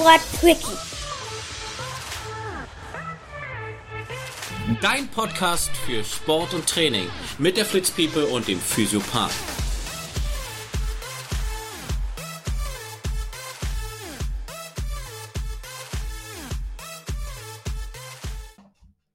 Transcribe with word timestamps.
Sport 0.00 0.20
Quickie. 0.40 0.78
Dein 4.80 5.08
Podcast 5.08 5.70
für 5.76 6.02
Sport 6.02 6.54
und 6.54 6.66
Training 6.66 7.06
mit 7.36 7.58
der 7.58 7.66
Fritz 7.66 7.90
People 7.90 8.24
und 8.24 8.48
dem 8.48 8.58
Physiopath. 8.58 9.34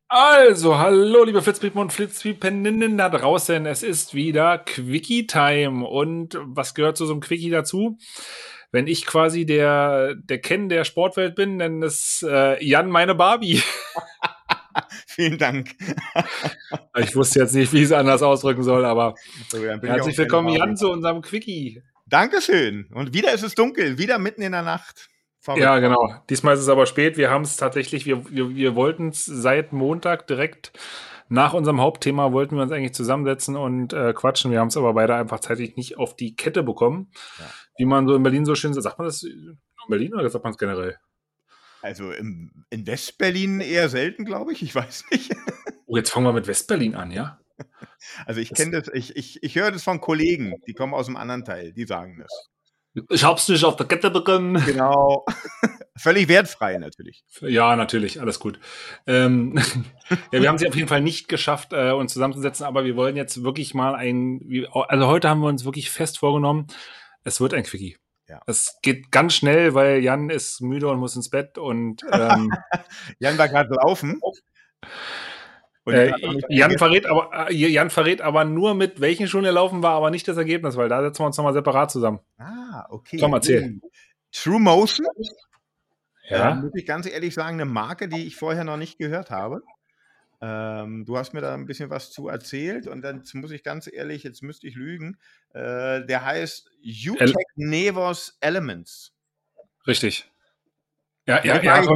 Also, 0.07 0.77
hallo 0.77 1.23
liebe 1.23 1.41
Flitzpiepen 1.41 1.81
und 1.81 1.93
Flitzpiepeninnen 1.93 2.95
da 2.95 3.09
draußen. 3.09 3.65
Es 3.65 3.81
ist 3.81 4.13
wieder 4.13 4.59
Quickie-Time. 4.59 5.83
Und 5.83 6.37
was 6.43 6.75
gehört 6.75 6.95
zu 6.95 7.07
so 7.07 7.13
einem 7.13 7.21
Quickie 7.21 7.49
dazu? 7.49 7.97
Wenn 8.75 8.87
ich 8.87 9.05
quasi 9.05 9.45
der, 9.45 10.15
der 10.15 10.41
Ken 10.41 10.67
der 10.67 10.83
Sportwelt 10.83 11.33
bin, 11.35 11.59
dann 11.59 11.81
ist 11.81 12.25
äh, 12.27 12.61
Jan 12.61 12.89
meine 12.89 13.15
Barbie. 13.15 13.61
Vielen 15.07 15.37
Dank. 15.37 15.69
ich 16.97 17.15
wusste 17.15 17.39
jetzt 17.39 17.55
nicht, 17.55 17.71
wie 17.71 17.77
ich 17.77 17.83
es 17.85 17.91
anders 17.93 18.21
ausdrücken 18.21 18.63
soll, 18.63 18.83
aber 18.83 19.15
So, 19.47 19.63
herzlich 19.63 20.17
willkommen. 20.17 20.49
Jan, 20.49 20.75
zu 20.75 20.91
unserem 20.91 21.21
Quickie. 21.21 21.83
Dankeschön. 22.05 22.89
Und 22.93 23.13
wieder 23.13 23.31
ist 23.31 23.43
es 23.43 23.55
dunkel, 23.55 23.97
wieder 23.97 24.19
mitten 24.19 24.41
in 24.41 24.51
der 24.51 24.63
Nacht. 24.63 25.07
Verrückt. 25.39 25.63
Ja, 25.63 25.79
genau. 25.79 26.13
Diesmal 26.29 26.55
ist 26.55 26.59
es 26.59 26.67
aber 26.67 26.85
spät. 26.85 27.15
Wir 27.15 27.29
haben 27.29 27.43
es 27.43 27.55
tatsächlich, 27.55 28.05
wir, 28.05 28.29
wir, 28.29 28.57
wir 28.57 28.75
wollten 28.75 29.07
es 29.07 29.23
seit 29.23 29.71
Montag 29.71 30.27
direkt 30.27 30.73
nach 31.27 31.53
unserem 31.53 31.81
Hauptthema 31.81 32.31
wollten 32.31 32.55
wir 32.55 32.63
uns 32.63 32.71
eigentlich 32.71 32.93
zusammensetzen 32.93 33.55
und 33.55 33.93
äh, 33.93 34.13
quatschen. 34.13 34.51
Wir 34.51 34.59
haben 34.59 34.67
es 34.67 34.77
aber 34.77 34.93
beide 34.93 35.15
einfach 35.15 35.39
zeitlich 35.39 35.75
nicht 35.75 35.97
auf 35.97 36.15
die 36.15 36.35
Kette 36.35 36.63
bekommen. 36.63 37.11
Ja. 37.39 37.45
Wie 37.77 37.85
man 37.85 38.07
so 38.07 38.15
in 38.15 38.23
Berlin 38.23 38.45
so 38.45 38.55
schön 38.55 38.73
sagt. 38.73 38.83
Sagt 38.83 38.99
man 38.99 39.07
das 39.07 39.23
in 39.23 39.57
Berlin 39.87 40.13
oder 40.13 40.29
sagt 40.29 40.43
man 40.43 40.51
es 40.51 40.57
generell? 40.57 40.97
Also 41.81 42.11
im, 42.11 42.65
in 42.69 42.85
Westberlin 42.87 43.59
eher 43.59 43.89
selten, 43.89 44.25
glaube 44.25 44.53
ich. 44.53 44.61
Ich 44.61 44.73
weiß 44.73 45.05
nicht. 45.11 45.35
Oh, 45.85 45.97
jetzt 45.97 46.11
fangen 46.11 46.25
wir 46.25 46.33
mit 46.33 46.47
Westberlin 46.47 46.95
an, 46.95 47.11
ja? 47.11 47.39
Also 48.25 48.41
ich 48.41 48.53
kenne 48.53 48.71
das, 48.71 48.89
ich, 48.93 49.15
ich, 49.15 49.41
ich 49.43 49.55
höre 49.55 49.71
das 49.71 49.83
von 49.83 50.01
Kollegen, 50.01 50.55
die 50.67 50.73
kommen 50.73 50.93
aus 50.93 51.05
dem 51.05 51.15
anderen 51.15 51.45
Teil, 51.45 51.73
die 51.73 51.85
sagen 51.85 52.17
das. 52.19 52.49
Ich 53.09 53.23
hab's 53.23 53.47
nicht 53.49 53.63
auf 53.63 53.75
der 53.75 53.87
Kette 53.87 54.09
bekommen. 54.09 54.55
Genau. 54.65 55.25
Völlig 55.97 56.27
wertfrei 56.27 56.77
natürlich. 56.77 57.23
Ja, 57.39 57.75
natürlich, 57.77 58.19
alles 58.19 58.39
gut. 58.39 58.59
Ähm, 59.07 59.57
ja, 60.31 60.41
wir 60.41 60.49
haben 60.49 60.55
es 60.55 60.65
auf 60.65 60.75
jeden 60.75 60.89
Fall 60.89 61.01
nicht 61.01 61.29
geschafft, 61.29 61.71
äh, 61.71 61.91
uns 61.91 62.11
zusammenzusetzen, 62.11 62.65
aber 62.65 62.83
wir 62.83 62.97
wollen 62.97 63.15
jetzt 63.15 63.43
wirklich 63.43 63.73
mal 63.73 63.95
ein, 63.95 64.65
also 64.73 65.07
heute 65.07 65.29
haben 65.29 65.39
wir 65.39 65.47
uns 65.47 65.63
wirklich 65.63 65.89
fest 65.91 66.19
vorgenommen, 66.19 66.67
es 67.23 67.39
wird 67.39 67.53
ein 67.53 67.63
Quickie. 67.63 67.97
Ja. 68.27 68.41
Es 68.45 68.77
geht 68.81 69.11
ganz 69.11 69.35
schnell, 69.35 69.73
weil 69.73 69.99
Jan 70.03 70.29
ist 70.29 70.59
müde 70.61 70.89
und 70.89 70.99
muss 70.99 71.15
ins 71.15 71.29
Bett 71.29 71.57
und 71.57 72.03
ähm, 72.11 72.51
Jan 73.19 73.37
war 73.37 73.47
gerade 73.47 73.75
laufen. 73.75 74.19
Äh, 75.87 76.11
Jan 76.49 76.77
verrät 76.79 77.05
aber 77.05 77.49
äh, 77.49 77.53
Jan 77.53 77.89
verrät 77.91 78.19
aber 78.21 78.43
nur 78.43 78.73
mit 78.73 79.01
welchen 79.01 79.27
Schuhen 79.27 79.45
er 79.45 79.51
laufen 79.51 79.83
war, 79.83 79.91
aber 79.93 80.09
nicht 80.09 80.27
das 80.27 80.37
Ergebnis, 80.37 80.75
weil 80.77 80.89
da 80.89 81.01
setzen 81.03 81.19
wir 81.21 81.27
uns 81.27 81.37
nochmal 81.37 81.53
separat 81.53 81.91
zusammen. 81.91 82.19
Ah, 82.37 82.85
okay. 82.89 83.17
Komm, 83.19 83.33
erzähl. 83.33 83.79
True 84.31 84.59
Motion, 84.59 85.05
äh, 86.27 86.33
Ja. 86.37 86.55
muss 86.55 86.71
ich 86.73 86.85
ganz 86.87 87.05
ehrlich 87.07 87.33
sagen, 87.35 87.55
eine 87.55 87.65
Marke, 87.65 88.09
die 88.09 88.25
ich 88.25 88.35
vorher 88.35 88.63
noch 88.63 88.77
nicht 88.77 88.97
gehört 88.97 89.29
habe. 89.29 89.61
Ähm, 90.41 91.05
du 91.05 91.17
hast 91.17 91.33
mir 91.33 91.41
da 91.41 91.53
ein 91.53 91.65
bisschen 91.65 91.89
was 91.89 92.11
zu 92.11 92.27
erzählt 92.27 92.87
und 92.87 93.01
dann 93.03 93.23
muss 93.35 93.51
ich 93.51 93.63
ganz 93.63 93.87
ehrlich, 93.91 94.23
jetzt 94.23 94.43
müsste 94.43 94.67
ich 94.67 94.75
lügen. 94.75 95.17
Äh, 95.53 96.05
der 96.05 96.25
heißt 96.25 96.69
El- 96.83 97.11
UTEC 97.11 97.35
Nevos 97.55 98.37
Elements. 98.41 99.13
Richtig. 99.87 100.29
Ja, 101.27 101.43
ja, 101.43 101.55
er 101.55 101.77
hat 101.77 101.89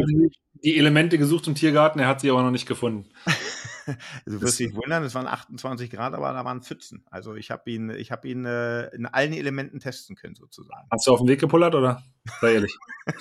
die 0.64 0.78
Elemente 0.78 1.18
gesucht 1.18 1.48
im 1.48 1.56
Tiergarten, 1.56 2.00
er 2.00 2.08
hat 2.08 2.22
sie 2.22 2.30
aber 2.30 2.42
noch 2.44 2.52
nicht 2.52 2.68
gefunden. 2.68 3.10
Du 4.26 4.42
wirst 4.42 4.60
dich 4.60 4.74
wundern, 4.76 5.04
es 5.04 5.16
waren 5.16 5.28
28 5.28 5.90
Grad, 5.90 6.14
aber 6.14 6.32
da 6.32 6.46
waren 6.46 6.62
Pfützen. 6.62 7.06
Also 7.10 7.36
ich 7.36 7.52
habe 7.52 7.70
ihn, 7.72 7.90
ich 7.90 8.12
habe 8.12 8.28
ihn 8.28 8.46
äh, 8.46 8.88
in 8.96 9.06
allen 9.06 9.34
Elementen 9.34 9.80
testen 9.80 10.16
können 10.16 10.36
sozusagen. 10.36 10.88
Hast 10.92 11.08
du 11.08 11.12
auf 11.12 11.20
den 11.20 11.28
Weg 11.28 11.40
gepullert 11.40 11.76
oder? 11.76 12.04
Sei 12.42 12.54
ehrlich. 12.54 12.78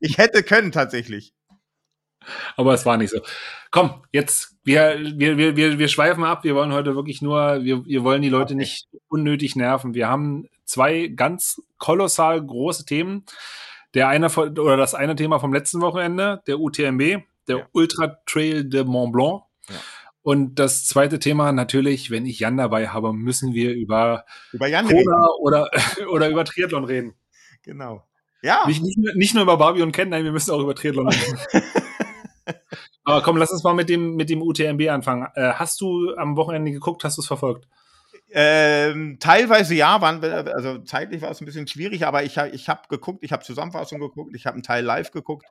Ich 0.00 0.18
hätte 0.18 0.42
können 0.42 0.70
tatsächlich. 0.70 1.34
Aber 2.56 2.74
es 2.74 2.86
war 2.86 2.96
nicht 2.96 3.10
so. 3.10 3.20
Komm, 3.70 4.02
jetzt, 4.12 4.54
wir, 4.64 4.98
wir, 5.16 5.36
wir, 5.36 5.56
wir, 5.56 5.78
wir 5.78 5.88
schweifen 5.88 6.24
ab. 6.24 6.44
Wir 6.44 6.54
wollen 6.54 6.72
heute 6.72 6.94
wirklich 6.94 7.22
nur, 7.22 7.62
wir, 7.62 7.84
wir 7.84 8.04
wollen 8.04 8.22
die 8.22 8.28
Leute 8.28 8.54
nicht 8.54 8.88
unnötig 9.08 9.56
nerven. 9.56 9.94
Wir 9.94 10.08
haben 10.08 10.48
zwei 10.64 11.08
ganz 11.08 11.60
kolossal 11.78 12.44
große 12.44 12.84
Themen. 12.84 13.24
Der 13.94 14.08
eine 14.08 14.28
oder 14.30 14.76
das 14.76 14.94
eine 14.94 15.16
Thema 15.16 15.38
vom 15.38 15.52
letzten 15.52 15.80
Wochenende, 15.80 16.42
der 16.46 16.58
UTMB, 16.58 17.22
der 17.48 17.58
Ja. 17.58 17.68
Ultra 17.72 18.18
Trail 18.26 18.64
de 18.64 18.84
Mont 18.84 19.12
Blanc. 19.12 19.42
Ja. 19.68 19.76
Und 20.22 20.58
das 20.58 20.86
zweite 20.86 21.18
Thema 21.20 21.52
natürlich, 21.52 22.10
wenn 22.10 22.26
ich 22.26 22.40
Jan 22.40 22.56
dabei 22.56 22.88
habe, 22.88 23.12
müssen 23.12 23.54
wir 23.54 23.72
über 23.74 24.24
Über 24.52 24.66
Jan 24.66 24.86
reden. 24.86 25.04
Kona 25.04 25.28
oder, 25.40 25.70
oder 26.10 26.28
über 26.28 26.44
Triathlon 26.44 26.84
reden. 26.84 27.14
Genau. 27.62 28.02
Ja. 28.42 28.64
Nicht, 28.66 28.82
nicht, 28.82 29.34
nur- 29.34 29.42
über 29.44 29.56
Barbie 29.56 29.82
und 29.82 29.92
Ken, 29.92 30.08
nein, 30.08 30.24
wir 30.24 30.32
müssen 30.32 30.50
auch 30.50 30.60
über 30.60 30.74
Triathlon 30.74 31.08
reden. 31.08 31.38
Aber 33.04 33.22
komm, 33.22 33.36
lass 33.36 33.50
uns 33.52 33.62
mal 33.62 33.74
mit 33.74 33.88
dem, 33.88 34.16
mit 34.16 34.28
dem 34.30 34.42
UTMB 34.42 34.88
anfangen. 34.88 35.28
Äh, 35.34 35.52
hast 35.52 35.80
du 35.80 36.14
am 36.16 36.36
Wochenende 36.36 36.72
geguckt, 36.72 37.04
hast 37.04 37.16
du 37.16 37.20
es 37.22 37.26
verfolgt? 37.28 37.68
Ähm, 38.30 39.18
teilweise 39.20 39.76
ja, 39.76 40.00
waren 40.00 40.22
also 40.24 40.78
zeitlich 40.78 41.22
war 41.22 41.30
es 41.30 41.40
ein 41.40 41.44
bisschen 41.44 41.68
schwierig, 41.68 42.04
aber 42.04 42.24
ich, 42.24 42.36
ich 42.36 42.68
habe 42.68 42.82
geguckt, 42.88 43.20
ich 43.22 43.30
habe 43.30 43.44
Zusammenfassung 43.44 44.00
geguckt, 44.00 44.34
ich 44.34 44.46
habe 44.46 44.54
einen 44.54 44.64
Teil 44.64 44.84
live 44.84 45.12
geguckt. 45.12 45.46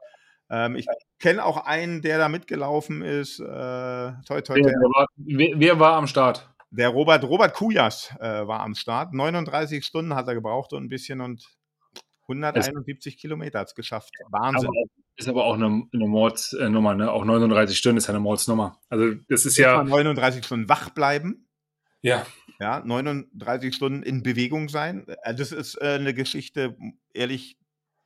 Ähm, 0.50 0.76
ich 0.76 0.86
kenne 1.20 1.44
auch 1.44 1.66
einen, 1.66 2.02
der 2.02 2.18
da 2.18 2.30
mitgelaufen 2.30 3.02
ist. 3.02 3.40
Äh, 3.40 3.44
toi, 3.44 4.42
toi, 4.42 4.56
Wer, 4.56 4.64
toi. 4.64 4.64
wer, 4.64 4.90
war, 4.90 5.08
wer, 5.18 5.80
war 5.80 5.94
am 5.94 6.08
Start? 6.08 6.50
Der 6.70 6.90
Robert, 6.90 7.24
Robert 7.24 7.54
Kujas 7.54 8.14
äh, 8.20 8.48
war 8.48 8.60
am 8.60 8.76
Start. 8.76 9.14
39 9.14 9.84
Stunden 9.84 10.14
hat 10.14 10.28
er 10.28 10.36
gebraucht 10.36 10.74
und 10.74 10.84
ein 10.84 10.90
bisschen 10.90 11.22
und 11.22 11.48
171 12.24 13.18
Kilometer 13.18 13.60
hat 13.60 13.68
es 13.68 13.76
geschafft. 13.76 14.12
Wahnsinn. 14.30 14.68
Aber, 14.68 14.84
ist 15.16 15.30
aber 15.30 15.46
auch 15.46 15.54
eine, 15.54 15.84
eine 15.94 16.08
Mordsnummer, 16.08 16.96
ne? 16.96 17.12
Auch 17.12 17.24
39 17.24 17.78
Stunden 17.78 17.98
ist 17.98 18.10
eine 18.10 18.20
Mordsnummer. 18.20 18.80
Also 18.90 19.14
das 19.30 19.46
ist 19.46 19.58
ja. 19.58 19.78
mal 19.78 19.86
39 19.86 20.46
Stunden 20.46 20.68
wach 20.68 20.90
bleiben. 20.90 21.48
Ja. 22.02 22.26
Ja, 22.60 22.82
39 22.86 23.74
Stunden 23.74 24.04
in 24.04 24.24
Bewegung 24.24 24.70
sein. 24.70 25.08
Äh, 25.24 25.34
Das 25.36 25.52
ist 25.52 25.76
äh, 25.82 25.96
eine 26.00 26.14
Geschichte, 26.14 26.78
ehrlich, 27.14 27.58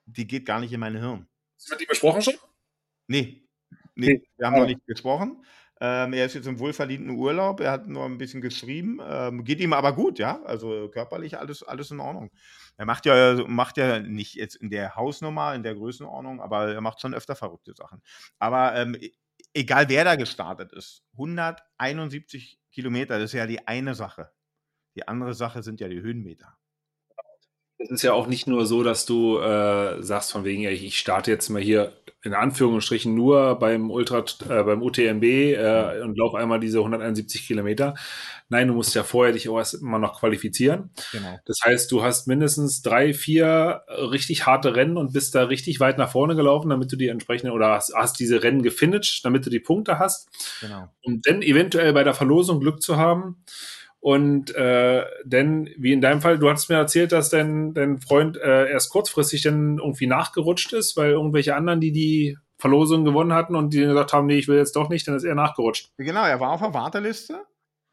die 0.06 0.28
geht 0.28 0.46
gar 0.46 0.60
nicht 0.60 0.74
in 0.74 0.80
mein 0.80 0.96
Hirn. 0.96 1.28
Hast 1.60 1.70
du 1.70 1.74
mit 1.76 1.82
ihm 1.82 1.88
besprochen 1.90 2.22
schon? 2.22 2.34
Nee, 3.08 3.44
nee, 3.96 4.08
Nee. 4.08 4.24
wir 4.38 4.48
haben 4.48 4.58
noch 4.58 4.66
nicht 4.68 4.86
gesprochen. 4.88 5.46
Ähm, 5.82 6.14
er 6.14 6.26
ist 6.26 6.34
jetzt 6.36 6.48
im 6.48 6.60
wohlverdienten 6.60 7.12
Urlaub. 7.12 7.62
Er 7.62 7.72
hat 7.72 7.88
nur 7.88 8.06
ein 8.06 8.18
bisschen 8.18 8.42
geschrieben. 8.42 9.00
Ähm, 9.04 9.44
geht 9.46 9.62
ihm 9.62 9.74
aber 9.74 9.94
gut, 9.94 10.20
ja. 10.20 10.42
Also 10.44 10.90
körperlich 10.90 11.38
alles, 11.40 11.64
alles 11.64 11.92
in 11.92 12.00
Ordnung. 12.02 12.32
Er 12.78 12.86
macht 12.86 13.06
ja, 13.06 13.36
macht 13.48 13.78
ja 13.78 14.00
nicht 14.00 14.36
jetzt 14.36 14.56
in 14.56 14.70
der 14.70 14.96
Hausnummer, 14.96 15.56
in 15.56 15.64
der 15.64 15.76
Größenordnung, 15.76 16.42
aber 16.42 16.74
er 16.74 16.82
macht 16.82 17.02
schon 17.02 17.14
öfter 17.14 17.36
verrückte 17.36 17.74
Sachen. 17.76 18.02
Aber 18.40 18.76
ähm, 18.76 18.96
e- 19.00 19.12
egal 19.54 19.90
wer 19.90 20.04
da 20.06 20.16
gestartet 20.16 20.74
ist, 20.74 21.04
171 21.14 22.60
Kilometer, 22.72 23.16
das 23.20 23.32
ist 23.32 23.34
ja 23.40 23.48
die 23.48 23.68
eine 23.68 23.96
Sache. 23.96 24.32
Die 24.96 25.08
andere 25.08 25.34
Sache 25.34 25.64
sind 25.64 25.80
ja 25.82 25.88
die 25.90 26.02
Höhenmeter. 26.02 26.58
Es 27.82 27.90
ist 27.92 28.02
ja 28.02 28.12
auch 28.12 28.28
nicht 28.28 28.46
nur 28.46 28.66
so, 28.66 28.84
dass 28.84 29.06
du 29.06 29.38
äh, 29.40 30.04
sagst 30.04 30.34
von 30.34 30.44
wegen, 30.44 30.64
ich 30.64 30.84
ich 30.84 31.00
starte 31.00 31.32
jetzt 31.32 31.48
mal 31.50 31.62
hier 31.62 31.94
in 32.22 32.34
Anführungsstrichen 32.34 33.16
nur 33.16 33.58
beim 33.58 33.90
Ultra, 33.90 34.20
äh, 34.50 34.64
beim 34.64 34.82
UTMB 34.84 35.24
äh, 35.24 36.02
und 36.02 36.18
laufe 36.18 36.38
einmal 36.38 36.60
diese 36.60 36.80
171 36.80 37.48
Kilometer. 37.48 37.96
Nein, 38.50 38.68
du 38.68 38.74
musst 38.74 38.94
ja 38.96 39.04
vorher 39.04 39.32
dich 39.32 39.48
auch 39.48 39.58
erst 39.58 39.76
immer 39.76 40.00
noch 40.00 40.20
qualifizieren. 40.20 40.90
Genau. 41.14 41.40
Das 41.46 41.60
heißt, 41.66 41.90
du 41.94 42.04
hast 42.04 42.28
mindestens 42.28 42.82
drei, 42.82 43.14
vier 43.14 43.84
richtig 43.88 44.46
harte 44.46 44.76
Rennen 44.76 44.98
und 44.98 45.14
bist 45.14 45.34
da 45.36 45.44
richtig 45.44 45.80
weit 45.80 45.98
nach 45.98 46.12
vorne 46.12 46.36
gelaufen, 46.36 46.70
damit 46.70 46.92
du 46.92 46.98
die 46.98 47.08
entsprechenden 47.08 47.54
oder 47.54 47.70
hast, 47.70 47.94
hast 47.96 48.20
diese 48.20 48.44
Rennen 48.44 48.62
gefinisht, 48.64 49.24
damit 49.24 49.46
du 49.46 49.50
die 49.50 49.60
Punkte 49.62 50.00
hast 50.00 50.28
Genau. 50.60 50.90
um 51.04 51.22
dann 51.24 51.42
eventuell 51.42 51.94
bei 51.94 52.04
der 52.04 52.14
Verlosung 52.14 52.60
Glück 52.60 52.82
zu 52.82 52.98
haben. 52.98 53.38
Und 54.02 54.56
äh, 54.56 55.04
denn, 55.26 55.70
wie 55.78 55.92
in 55.92 56.00
deinem 56.02 56.22
Fall, 56.22 56.40
du 56.40 56.50
hattest 56.50 56.70
mir 56.70 56.78
erzählt, 56.78 57.12
dass 57.12 57.30
dein, 57.30 57.74
dein 57.74 58.00
Freund 58.00 58.38
äh, 58.38 58.70
erst 58.72 58.92
kurzfristig 58.92 59.42
dann 59.42 59.78
irgendwie 59.78 60.08
nachgerutscht 60.08 60.72
ist, 60.74 60.96
weil 60.96 61.12
irgendwelche 61.12 61.56
anderen, 61.56 61.82
die 61.82 61.92
die 61.92 62.38
Verlosung 62.58 63.04
gewonnen 63.04 63.34
hatten 63.34 63.56
und 63.56 63.74
die 63.74 63.82
gesagt 63.82 64.14
haben, 64.14 64.28
nee, 64.28 64.38
ich 64.38 64.48
will 64.48 64.58
jetzt 64.58 64.76
doch 64.76 64.90
nicht, 64.90 65.08
dann 65.08 65.16
ist 65.16 65.24
er 65.26 65.36
nachgerutscht. 65.36 65.92
Genau, 65.98 66.24
er 66.26 66.40
war 66.40 66.52
auf 66.52 66.62
der 66.62 66.74
Warteliste. 66.74 67.42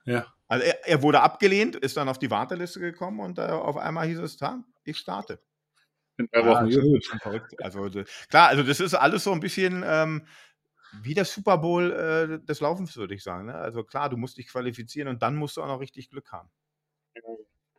Ja. 0.05 0.27
Also 0.49 0.65
er, 0.65 0.87
er 0.89 1.03
wurde 1.03 1.21
abgelehnt, 1.21 1.75
ist 1.75 1.97
dann 1.97 2.09
auf 2.09 2.19
die 2.19 2.31
Warteliste 2.31 2.79
gekommen 2.79 3.19
und 3.19 3.39
äh, 3.39 3.43
auf 3.43 3.77
einmal 3.77 4.07
hieß 4.07 4.19
es, 4.21 4.37
da, 4.37 4.63
ich 4.85 4.99
starte. 4.99 5.41
In 6.19 6.29
drei 6.33 6.41
Ja, 6.41 6.47
Wochen. 6.47 6.67
das 6.67 6.75
Juhu. 6.77 6.97
ist 6.97 7.07
schon 7.07 7.19
verrückt. 7.19 7.53
Also 7.63 7.89
d- 7.89 8.05
klar, 8.31 8.49
also 8.49 8.63
das 8.63 8.79
ist 8.81 8.95
alles 8.95 9.25
so 9.25 9.33
ein 9.33 9.41
bisschen 9.41 9.83
ähm, 9.85 10.27
wie 11.03 11.15
der 11.15 11.25
Super 11.25 11.59
Bowl 11.59 11.93
äh, 11.93 12.45
des 12.45 12.61
Laufens, 12.61 12.97
würde 12.97 13.15
ich 13.15 13.23
sagen. 13.23 13.47
Ne? 13.47 13.55
Also 13.55 13.85
klar, 13.85 14.09
du 14.09 14.17
musst 14.17 14.39
dich 14.39 14.49
qualifizieren 14.49 15.09
und 15.09 15.23
dann 15.23 15.37
musst 15.37 15.57
du 15.57 15.63
auch 15.63 15.69
noch 15.69 15.81
richtig 15.81 16.11
Glück 16.11 16.33
haben. 16.33 16.51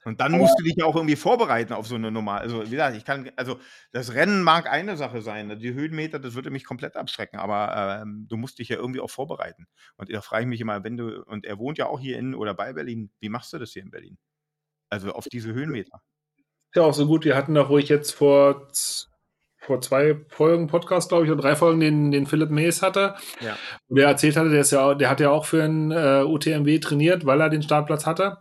Und 0.08 0.22
dann 0.22 0.32
musst 0.32 0.58
du 0.58 0.64
dich 0.64 0.76
ja 0.78 0.86
auch 0.86 0.96
irgendwie 0.96 1.18
vorbereiten 1.18 1.74
auf 1.74 1.86
so 1.86 1.96
eine 1.96 2.12
Nummer. 2.12 2.36
Also, 2.36 2.66
wie 2.66 2.70
gesagt, 2.70 2.96
ich 2.96 3.04
kann, 3.04 3.30
also 3.36 3.60
das 3.92 4.14
Rennen 4.14 4.42
mag 4.42 4.72
eine 4.72 4.96
Sache 4.96 5.22
sein. 5.22 5.60
Die 5.60 5.74
Höhenmeter, 5.74 6.18
das 6.18 6.34
würde 6.34 6.50
mich 6.50 6.64
komplett 6.64 6.96
abschrecken, 6.96 7.38
aber 7.38 8.00
ähm, 8.04 8.26
du 8.30 8.38
musst 8.38 8.60
dich 8.60 8.70
ja 8.70 8.78
irgendwie 8.78 9.02
auch 9.02 9.10
vorbereiten. 9.10 9.68
Und 9.98 10.10
da 10.10 10.22
frage 10.22 10.44
ich 10.44 10.48
mich 10.48 10.62
immer, 10.62 10.86
wenn 10.86 10.96
du, 10.96 11.24
und 11.24 11.46
er 11.46 11.58
wohnt 11.58 11.78
ja 11.78 11.88
auch 11.88 12.00
hier 12.00 12.18
in 12.18 12.36
oder 12.36 12.54
bei 12.54 12.72
Berlin, 12.72 13.12
wie 13.20 13.28
machst 13.28 13.52
du 13.52 13.58
das 13.58 13.74
hier 13.74 13.82
in 13.82 13.92
Berlin? 13.92 14.18
Also 14.90 15.12
auf 15.12 15.26
diese 15.26 15.54
Höhenmeter. 15.54 16.02
Ja, 16.74 16.84
auch 16.84 16.94
so 16.94 17.06
gut. 17.06 17.26
Wir 17.26 17.36
hatten 17.36 17.54
doch, 17.54 17.70
wo 17.70 17.78
ich 17.78 17.90
jetzt 17.90 18.12
vor 18.12 18.70
vor 19.68 19.82
zwei 19.82 20.16
Folgen 20.30 20.68
Podcast, 20.68 21.10
glaube 21.10 21.26
ich, 21.26 21.32
oder 21.32 21.42
drei 21.42 21.56
Folgen 21.56 21.82
den, 21.82 22.10
den 22.10 22.26
Philipp 22.26 22.50
Mays 22.50 22.82
hatte. 22.82 23.16
Ja. 23.42 23.58
Und 23.90 23.98
der 23.98 24.08
erzählt 24.08 24.38
hatte, 24.38 24.50
der 24.50 24.62
ist 24.62 24.72
ja, 24.72 24.96
der 24.96 25.10
hat 25.10 25.20
ja 25.20 25.30
auch 25.30 25.46
für 25.46 25.62
ein 25.62 25.92
äh, 25.92 26.24
UTMW 26.24 26.80
trainiert, 26.80 27.26
weil 27.26 27.42
er 27.42 27.50
den 27.50 27.62
Startplatz 27.62 28.06
hatte 28.06 28.38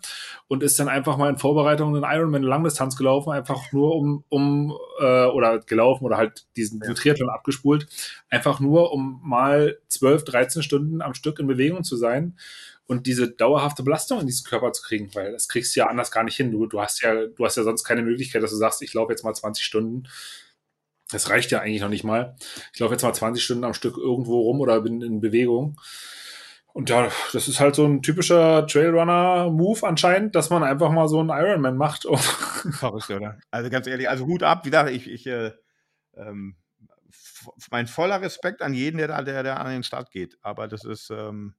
und 0.46 0.62
ist 0.62 0.78
dann 0.78 0.88
einfach 0.88 1.16
mal 1.16 1.28
in 1.28 1.36
Vorbereitung 1.36 1.96
einen 1.96 2.04
Ironman 2.04 2.44
Langdistanz 2.44 2.96
gelaufen, 2.96 3.32
einfach 3.32 3.72
nur 3.72 3.96
um, 3.96 4.24
um 4.28 4.72
äh, 5.00 5.24
oder 5.26 5.58
gelaufen 5.58 6.04
oder 6.04 6.16
halt 6.16 6.46
diesen 6.56 6.80
ja. 6.80 6.94
Triathlon 6.94 7.28
abgespult, 7.28 7.88
einfach 8.30 8.60
nur 8.60 8.92
um 8.92 9.20
mal 9.24 9.78
12, 9.88 10.24
13 10.24 10.62
Stunden 10.62 11.02
am 11.02 11.14
Stück 11.14 11.40
in 11.40 11.48
Bewegung 11.48 11.82
zu 11.82 11.96
sein 11.96 12.36
und 12.86 13.08
diese 13.08 13.28
dauerhafte 13.28 13.82
Belastung 13.82 14.20
in 14.20 14.26
diesen 14.26 14.46
Körper 14.46 14.70
zu 14.72 14.84
kriegen, 14.84 15.12
weil 15.14 15.32
das 15.32 15.48
kriegst 15.48 15.74
du 15.74 15.80
ja 15.80 15.88
anders 15.88 16.12
gar 16.12 16.22
nicht 16.22 16.36
hin. 16.36 16.52
Du, 16.52 16.66
du 16.66 16.80
hast 16.80 17.02
ja, 17.02 17.26
du 17.26 17.44
hast 17.44 17.56
ja 17.56 17.64
sonst 17.64 17.82
keine 17.82 18.02
Möglichkeit, 18.02 18.44
dass 18.44 18.52
du 18.52 18.56
sagst, 18.56 18.80
ich 18.82 18.94
laufe 18.94 19.10
jetzt 19.10 19.24
mal 19.24 19.34
20 19.34 19.64
Stunden 19.64 20.04
das 21.10 21.30
reicht 21.30 21.50
ja 21.50 21.60
eigentlich 21.60 21.82
noch 21.82 21.88
nicht 21.88 22.04
mal. 22.04 22.36
Ich 22.72 22.80
laufe 22.80 22.92
jetzt 22.92 23.02
mal 23.02 23.12
20 23.12 23.42
Stunden 23.42 23.64
am 23.64 23.74
Stück 23.74 23.96
irgendwo 23.96 24.40
rum 24.40 24.60
oder 24.60 24.80
bin 24.80 25.02
in 25.02 25.20
Bewegung. 25.20 25.80
Und 26.76 26.90
ja, 26.90 27.10
das 27.32 27.48
ist 27.48 27.58
halt 27.58 27.74
so 27.74 27.86
ein 27.86 28.02
typischer 28.02 28.66
Trailrunner-Move 28.66 29.86
anscheinend, 29.86 30.34
dass 30.34 30.50
man 30.50 30.62
einfach 30.62 30.90
mal 30.90 31.08
so 31.08 31.20
einen 31.20 31.30
Ironman 31.30 31.78
macht. 31.78 32.06
Verrückt, 32.72 33.08
oder? 33.08 33.38
Also 33.50 33.70
ganz 33.70 33.86
ehrlich, 33.86 34.10
also 34.10 34.26
Hut 34.26 34.42
ab, 34.42 34.66
wie 34.66 34.70
gesagt, 34.70 34.90
ich, 34.90 35.10
ich 35.10 35.26
äh, 35.26 35.52
ähm, 36.16 36.56
mein 37.70 37.86
voller 37.86 38.20
Respekt 38.20 38.60
an 38.60 38.74
jeden, 38.74 38.98
der 38.98 39.08
da, 39.08 39.22
der, 39.22 39.42
der 39.42 39.58
an 39.58 39.70
den 39.70 39.84
Start 39.84 40.10
geht. 40.10 40.36
Aber 40.42 40.68
das 40.68 40.84
ist 40.84 41.08
ähm, 41.08 41.54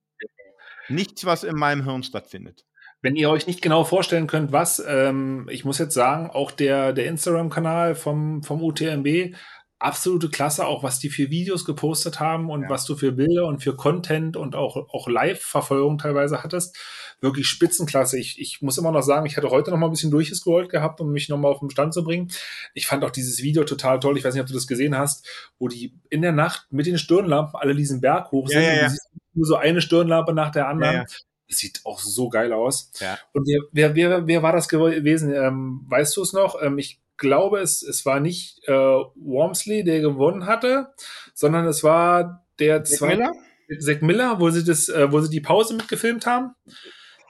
nichts, 0.87 1.25
was 1.25 1.43
in 1.43 1.55
meinem 1.55 1.83
Hirn 1.83 2.03
stattfindet. 2.03 2.66
Wenn 3.01 3.15
ihr 3.15 3.29
euch 3.29 3.47
nicht 3.47 3.61
genau 3.61 3.83
vorstellen 3.83 4.27
könnt, 4.27 4.51
was, 4.51 4.83
ähm, 4.85 5.47
ich 5.51 5.65
muss 5.65 5.77
jetzt 5.77 5.93
sagen, 5.93 6.29
auch 6.31 6.51
der, 6.51 6.93
der 6.93 7.05
Instagram-Kanal 7.05 7.95
vom, 7.95 8.43
vom 8.43 8.63
UTMB, 8.63 9.35
absolute 9.79 10.29
Klasse, 10.29 10.65
auch 10.65 10.83
was 10.83 10.99
die 10.99 11.09
für 11.09 11.29
Videos 11.29 11.63
gepostet 11.63 12.19
haben 12.19 12.49
und 12.49 12.63
ja. 12.63 12.69
was 12.69 12.85
du 12.85 12.95
für 12.95 13.11
Bilder 13.11 13.45
und 13.45 13.61
für 13.61 13.75
Content 13.75 14.35
und 14.35 14.55
auch, 14.55 14.75
auch 14.75 15.07
Live-Verfolgung 15.07 15.99
teilweise 15.99 16.43
hattest. 16.43 16.77
Wirklich 17.21 17.47
Spitzenklasse. 17.47 18.19
Ich, 18.19 18.39
ich 18.39 18.61
muss 18.61 18.77
immer 18.77 18.91
noch 18.91 19.01
sagen, 19.01 19.25
ich 19.25 19.37
hatte 19.37 19.49
heute 19.49 19.71
noch 19.71 19.77
mal 19.77 19.87
ein 19.87 19.91
bisschen 19.91 20.11
durchgescrollt 20.11 20.69
gehabt, 20.69 20.99
um 20.99 21.11
mich 21.11 21.29
noch 21.29 21.37
mal 21.37 21.49
auf 21.49 21.59
den 21.59 21.69
Stand 21.69 21.93
zu 21.93 22.03
bringen. 22.03 22.31
Ich 22.73 22.87
fand 22.87 23.03
auch 23.03 23.11
dieses 23.11 23.41
Video 23.41 23.63
total 23.63 23.99
toll. 23.99 24.17
Ich 24.17 24.23
weiß 24.23 24.33
nicht, 24.33 24.41
ob 24.41 24.47
du 24.47 24.53
das 24.53 24.67
gesehen 24.67 24.97
hast, 24.97 25.27
wo 25.59 25.67
die 25.67 25.99
in 26.09 26.21
der 26.21 26.31
Nacht 26.31 26.67
mit 26.71 26.85
den 26.85 26.97
Stirnlampen 26.97 27.55
alle 27.59 27.75
diesen 27.75 28.01
Berg 28.01 28.31
hoch 28.31 28.47
sind. 28.47 28.61
Ja, 28.61 28.73
ja, 28.73 28.81
ja. 28.87 28.95
nur 29.33 29.45
so 29.45 29.55
eine 29.55 29.81
Stirnlampe 29.81 30.33
nach 30.33 30.51
der 30.51 30.67
anderen. 30.67 31.05
Das 31.49 31.59
sieht 31.59 31.81
auch 31.85 31.99
so 31.99 32.29
geil 32.29 32.51
aus. 32.51 32.91
Ja. 32.99 33.17
Und 33.33 33.47
wer, 33.71 33.95
wer, 33.95 34.27
wer, 34.27 34.43
war 34.43 34.51
das 34.51 34.67
gewesen? 34.67 35.33
Ähm, 35.33 35.85
weißt 35.87 36.17
du 36.17 36.21
es 36.21 36.33
noch? 36.33 36.61
Ähm, 36.61 36.77
ich 36.77 36.99
glaube, 37.17 37.59
es, 37.59 37.81
es 37.81 38.05
war 38.05 38.19
nicht 38.19 38.67
äh, 38.67 38.73
Wormsley, 38.73 39.83
der 39.83 40.01
gewonnen 40.01 40.45
hatte, 40.45 40.93
sondern 41.33 41.65
es 41.65 41.83
war 41.83 42.45
der 42.59 42.83
zweite. 42.83 43.31
Zack 43.79 44.01
Miller, 44.01 44.39
wo 44.39 44.49
sie 44.49 44.63
das, 44.63 44.87
äh, 44.87 45.11
wo 45.11 45.19
sie 45.19 45.29
die 45.29 45.41
Pause 45.41 45.73
mitgefilmt 45.73 46.25
haben. 46.25 46.55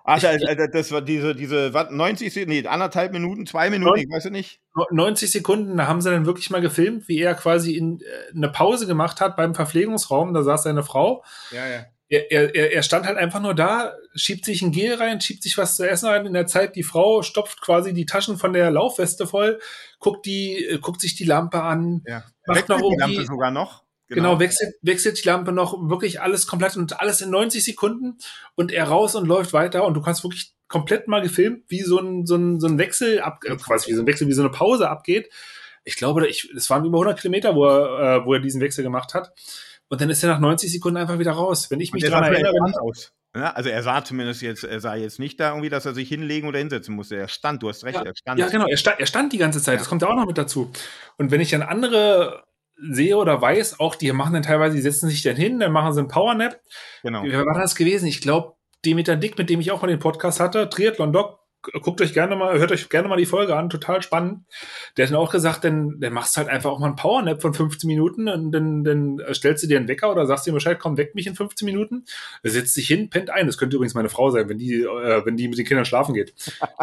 Ach, 0.04 0.18
ich, 0.18 0.28
also, 0.28 0.46
das 0.72 0.92
war 0.92 1.02
diese, 1.02 1.36
diese, 1.36 1.74
was, 1.74 1.90
90, 1.90 2.48
nee, 2.48 2.66
anderthalb 2.66 3.12
Minuten, 3.12 3.46
zwei 3.46 3.70
Minuten, 3.70 4.00
ich 4.00 4.10
weiß 4.10 4.26
ja 4.26 4.30
nicht. 4.30 4.62
90 4.92 5.32
Sekunden, 5.32 5.78
da 5.78 5.88
haben 5.88 6.00
sie 6.00 6.12
dann 6.12 6.26
wirklich 6.26 6.50
mal 6.50 6.62
gefilmt, 6.62 7.08
wie 7.08 7.20
er 7.20 7.34
quasi 7.34 7.76
in, 7.76 8.00
äh, 8.00 8.36
eine 8.36 8.50
Pause 8.50 8.88
gemacht 8.88 9.20
hat 9.20 9.36
beim 9.36 9.54
Verpflegungsraum, 9.54 10.34
da 10.34 10.44
saß 10.44 10.64
seine 10.64 10.84
Frau. 10.84 11.24
Ja, 11.52 11.68
ja 11.68 11.86
er, 12.10 12.56
er, 12.56 12.74
er 12.74 12.84
stand 12.84 13.06
halt 13.06 13.18
einfach 13.18 13.42
nur 13.42 13.54
da, 13.54 13.94
schiebt 14.16 14.46
sich 14.46 14.62
ein 14.62 14.72
Gel 14.72 14.96
rein, 14.96 15.20
schiebt 15.20 15.44
sich 15.44 15.58
was 15.58 15.76
zu 15.76 15.88
essen 15.88 16.08
rein. 16.08 16.26
In 16.26 16.34
der 16.34 16.48
Zeit, 16.48 16.76
die 16.76 16.84
Frau 16.84 17.22
stopft 17.22 17.62
quasi 17.62 17.94
die 17.94 18.06
Taschen 18.06 18.38
von 18.38 18.54
der 18.54 18.72
Laufweste 18.72 19.28
voll, 19.28 19.60
guckt 20.00 20.26
die, 20.26 20.66
äh, 20.66 20.80
guckt 20.80 21.02
sich 21.02 21.16
die 21.16 21.26
Lampe 21.26 21.62
an, 21.62 22.04
ja. 22.06 22.24
macht 22.46 22.70
noch 22.70 22.80
irgendwie, 22.80 22.96
die 22.96 23.16
Lampe 23.18 23.26
sogar 23.26 23.52
noch. 23.52 23.84
Genau. 24.10 24.30
genau, 24.30 24.40
wechselt, 24.40 24.76
wechselt 24.82 25.22
die 25.22 25.28
Lampe 25.28 25.52
noch 25.52 25.90
wirklich 25.90 26.22
alles 26.22 26.48
komplett 26.48 26.78
und 26.78 27.02
alles 27.02 27.20
in 27.20 27.30
90 27.30 27.62
Sekunden 27.62 28.18
und 28.56 28.72
er 28.72 28.86
raus 28.86 29.16
und 29.16 29.28
läuft 29.28 29.52
weiter 29.52 29.84
und 29.84 29.96
du 29.96 30.02
kannst 30.02 30.24
wirklich 30.24 30.54
komplett 30.70 31.10
mal 31.10 31.22
gefilmt, 31.22 31.66
wie 31.68 31.82
so 31.82 32.00
ein, 32.00 32.26
so 32.26 32.36
ein, 32.36 32.60
so 32.60 32.68
ein 32.68 32.78
Wechsel 32.78 33.20
ab, 33.20 33.42
äh, 33.44 33.58
quasi 33.58 33.92
wie 33.92 33.96
so 33.96 34.04
ein 34.04 34.08
Wechsel, 34.08 34.28
wie 34.28 34.34
so 34.34 34.42
eine 34.42 34.52
Pause 34.52 34.90
abgeht. 34.90 35.30
Ich 35.84 35.96
glaube, 35.96 36.28
es 36.28 36.70
waren 36.70 36.86
über 36.86 36.98
100 36.98 37.20
Kilometer, 37.20 37.56
wo 37.56 37.66
er, 37.66 38.22
äh, 38.22 38.26
wo 38.26 38.34
er 38.34 38.40
diesen 38.40 38.62
Wechsel 38.62 38.84
gemacht 38.84 39.14
hat. 39.14 39.34
Und 39.90 40.02
dann 40.02 40.10
ist 40.10 40.24
er 40.24 40.30
nach 40.30 40.40
90 40.40 40.72
Sekunden 40.72 40.98
einfach 40.98 41.20
wieder 41.20 41.32
raus. 41.32 41.72
Wenn 41.72 41.80
ich 41.80 41.94
mich 41.94 42.04
daran 42.04 42.34
erinnere. 42.34 42.54
Aus. 42.82 43.14
Ja, 43.36 43.52
also 43.52 43.70
er 43.70 43.84
sah 43.84 44.04
zumindest 44.04 44.42
jetzt, 44.42 44.64
er 44.64 44.80
sah 44.80 44.96
jetzt 44.96 45.20
nicht 45.20 45.40
da 45.40 45.50
irgendwie, 45.50 45.70
dass 45.70 45.86
er 45.86 45.94
sich 45.94 46.10
hinlegen 46.10 46.48
oder 46.48 46.60
hinsetzen 46.60 46.96
musste. 46.96 47.18
Er 47.18 47.28
stand, 47.28 47.62
du 47.62 47.70
hast 47.70 47.84
recht, 47.84 47.98
ja, 47.98 48.04
er 48.04 48.16
stand. 48.16 48.40
Ja, 48.40 48.48
genau, 48.50 48.66
er 48.68 48.78
stand, 48.78 49.00
er 49.00 49.06
stand 49.06 49.34
die 49.34 49.38
ganze 49.38 49.62
Zeit. 49.62 49.76
Ja. 49.76 49.80
Das 49.80 49.90
kommt 49.90 50.02
ja 50.02 50.08
auch 50.10 50.16
noch 50.16 50.26
mit 50.26 50.38
dazu. 50.38 50.72
Und 51.18 51.30
wenn 51.32 51.42
ich 51.42 51.52
dann 51.52 51.62
andere 51.62 52.44
sehe 52.78 53.18
oder 53.18 53.42
weiß, 53.42 53.80
auch 53.80 53.96
die 53.96 54.12
machen 54.12 54.34
dann 54.34 54.44
teilweise, 54.44 54.76
die 54.76 54.82
setzen 54.82 55.10
sich 55.10 55.24
dann 55.24 55.36
hin, 55.36 55.60
dann 55.60 55.72
machen 55.72 55.94
sie 55.94 56.00
einen 56.00 56.08
Powernap. 56.08 56.60
Genau. 57.04 57.24
Wie 57.24 57.34
war 57.34 57.60
das 57.60 57.76
gewesen? 57.76 58.08
Ich 58.08 58.22
glaube, 58.22 58.56
Demeter 58.86 59.16
Dick, 59.16 59.38
mit 59.38 59.50
dem 59.50 59.60
ich 59.60 59.72
auch 59.72 59.82
mal 59.82 59.88
den 59.88 60.00
Podcast 60.00 60.40
hatte, 60.40 60.70
Triathlon 60.70 61.14
Doc, 61.14 61.40
guckt 61.82 62.02
euch 62.02 62.14
gerne 62.14 62.36
mal, 62.36 62.58
hört 62.58 62.72
euch 62.72 62.90
gerne 62.90 63.08
mal 63.08 63.18
die 63.18 63.26
Folge 63.26 63.56
an, 63.56 63.70
total 63.70 64.02
spannend. 64.02 64.46
Der 64.96 65.06
hat 65.06 65.14
dann 65.14 65.20
auch 65.20 65.32
gesagt, 65.32 65.64
dann, 65.64 66.00
dann 66.00 66.14
machst 66.14 66.36
du 66.36 66.40
halt 66.40 66.50
einfach 66.50 66.72
auch 66.72 66.80
mal 66.80 66.88
einen 66.88 66.96
Powernap 66.96 67.42
von 67.42 67.54
15 67.54 67.88
Minuten 67.88 68.28
und 68.28 68.52
dann, 68.52 68.84
dann 68.84 69.22
stellst 69.34 69.64
du 69.64 69.68
dir 69.68 69.78
einen 69.78 69.88
Wecker 69.88 70.12
oder 70.12 70.26
sagst 70.26 70.48
dir 70.48 70.54
Bescheid, 70.54 70.80
komm, 70.80 70.98
weck 70.98 71.16
mich 71.16 71.28
in 71.28 71.36
15 71.36 71.66
Minuten. 71.66 72.06
Setzt 72.44 72.74
sich 72.74 72.88
hin, 72.88 73.10
pennt 73.10 73.30
ein. 73.30 73.48
Das 73.48 73.58
könnte 73.58 73.76
übrigens 73.76 73.94
meine 73.94 74.10
Frau 74.10 74.30
sein, 74.32 74.50
wenn 74.50 74.58
die, 74.58 74.82
äh, 74.82 75.26
wenn 75.26 75.38
die 75.38 75.48
mit 75.48 75.58
den 75.58 75.66
Kindern 75.66 75.86
schlafen 75.86 76.14
geht. 76.14 76.34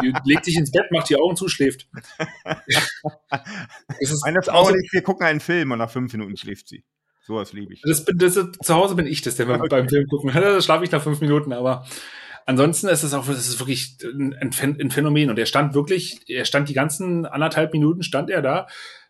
Die 0.01 0.13
legt 0.25 0.45
sich 0.45 0.57
ins 0.57 0.71
Bett, 0.71 0.91
macht 0.91 1.09
die 1.09 1.17
Augen 1.17 1.35
zu, 1.35 1.47
schläft. 1.47 1.87
meine 4.23 4.41
Frau 4.43 4.67
und 4.67 4.75
ich, 4.83 4.91
wir 4.91 5.01
gucken 5.01 5.25
einen 5.25 5.39
Film 5.39 5.71
und 5.71 5.79
nach 5.79 5.89
fünf 5.89 6.11
Minuten 6.13 6.37
schläft 6.37 6.67
sie. 6.67 6.83
Sowas 7.25 7.53
liebe 7.53 7.73
ich. 7.73 7.81
Das, 7.81 8.05
das, 8.05 8.33
zu 8.33 8.75
Hause 8.75 8.93
bin 8.93 9.07
ich 9.07 9.21
das, 9.23 9.35
der 9.35 9.49
okay. 9.49 9.67
beim 9.69 9.89
Film 9.89 10.05
gucken. 10.07 10.31
Da 10.31 10.61
schlafe 10.61 10.83
ich 10.83 10.91
nach 10.91 11.01
fünf 11.01 11.21
Minuten, 11.21 11.53
aber 11.53 11.85
Ansonsten 12.45 12.87
ist 12.87 13.03
es 13.03 13.13
auch, 13.13 13.25
das 13.25 13.47
ist 13.47 13.59
wirklich 13.59 13.97
ein, 14.03 14.33
ein 14.33 14.91
Phänomen. 14.91 15.29
Und 15.29 15.39
er 15.39 15.47
stand 15.47 15.73
wirklich, 15.73 16.21
er 16.27 16.45
stand 16.45 16.69
die 16.69 16.73
ganzen 16.73 17.25
anderthalb 17.25 17.73
Minuten, 17.73 18.03
stand 18.03 18.29
er 18.29 18.41
da. 18.41 18.67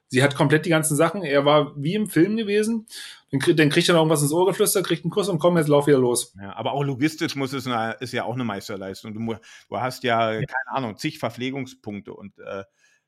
Sie 0.08 0.24
hat 0.24 0.36
komplett 0.36 0.66
die 0.66 0.70
ganzen 0.70 0.96
Sachen. 0.96 1.24
Er 1.24 1.44
war 1.44 1.74
wie 1.76 1.96
im 1.96 2.08
Film 2.08 2.38
gewesen. 2.38 2.88
Dann, 3.32 3.40
kriegt, 3.42 3.60
dann 3.60 3.70
kriegt 3.70 3.90
er 3.90 3.94
noch 3.94 4.02
irgendwas 4.02 4.22
ins 4.22 4.32
Ohr 4.32 4.46
geflüstert, 4.46 4.86
kriegt 4.86 5.04
einen 5.04 5.12
Kuss 5.12 5.28
und 5.28 5.40
komm, 5.40 5.58
jetzt 5.58 5.68
lauf 5.68 5.88
wieder 5.88 5.98
los. 5.98 6.34
Ja, 6.40 6.56
aber 6.56 6.72
auch 6.72 6.84
logistisch 6.84 7.36
muss 7.36 7.52
es 7.52 7.68
eine, 7.68 7.94
ist 8.00 8.14
ja 8.14 8.24
auch 8.24 8.36
eine 8.36 8.46
Meisterleistung. 8.46 9.14
Du, 9.14 9.36
du 9.70 9.78
hast 9.78 10.04
ja, 10.04 10.32
ja, 10.32 10.40
keine 10.40 10.78
Ahnung, 10.78 10.98
zig 10.98 11.20
Verpflegungspunkte 11.20 12.14
und 12.14 12.38
äh, 12.40 12.64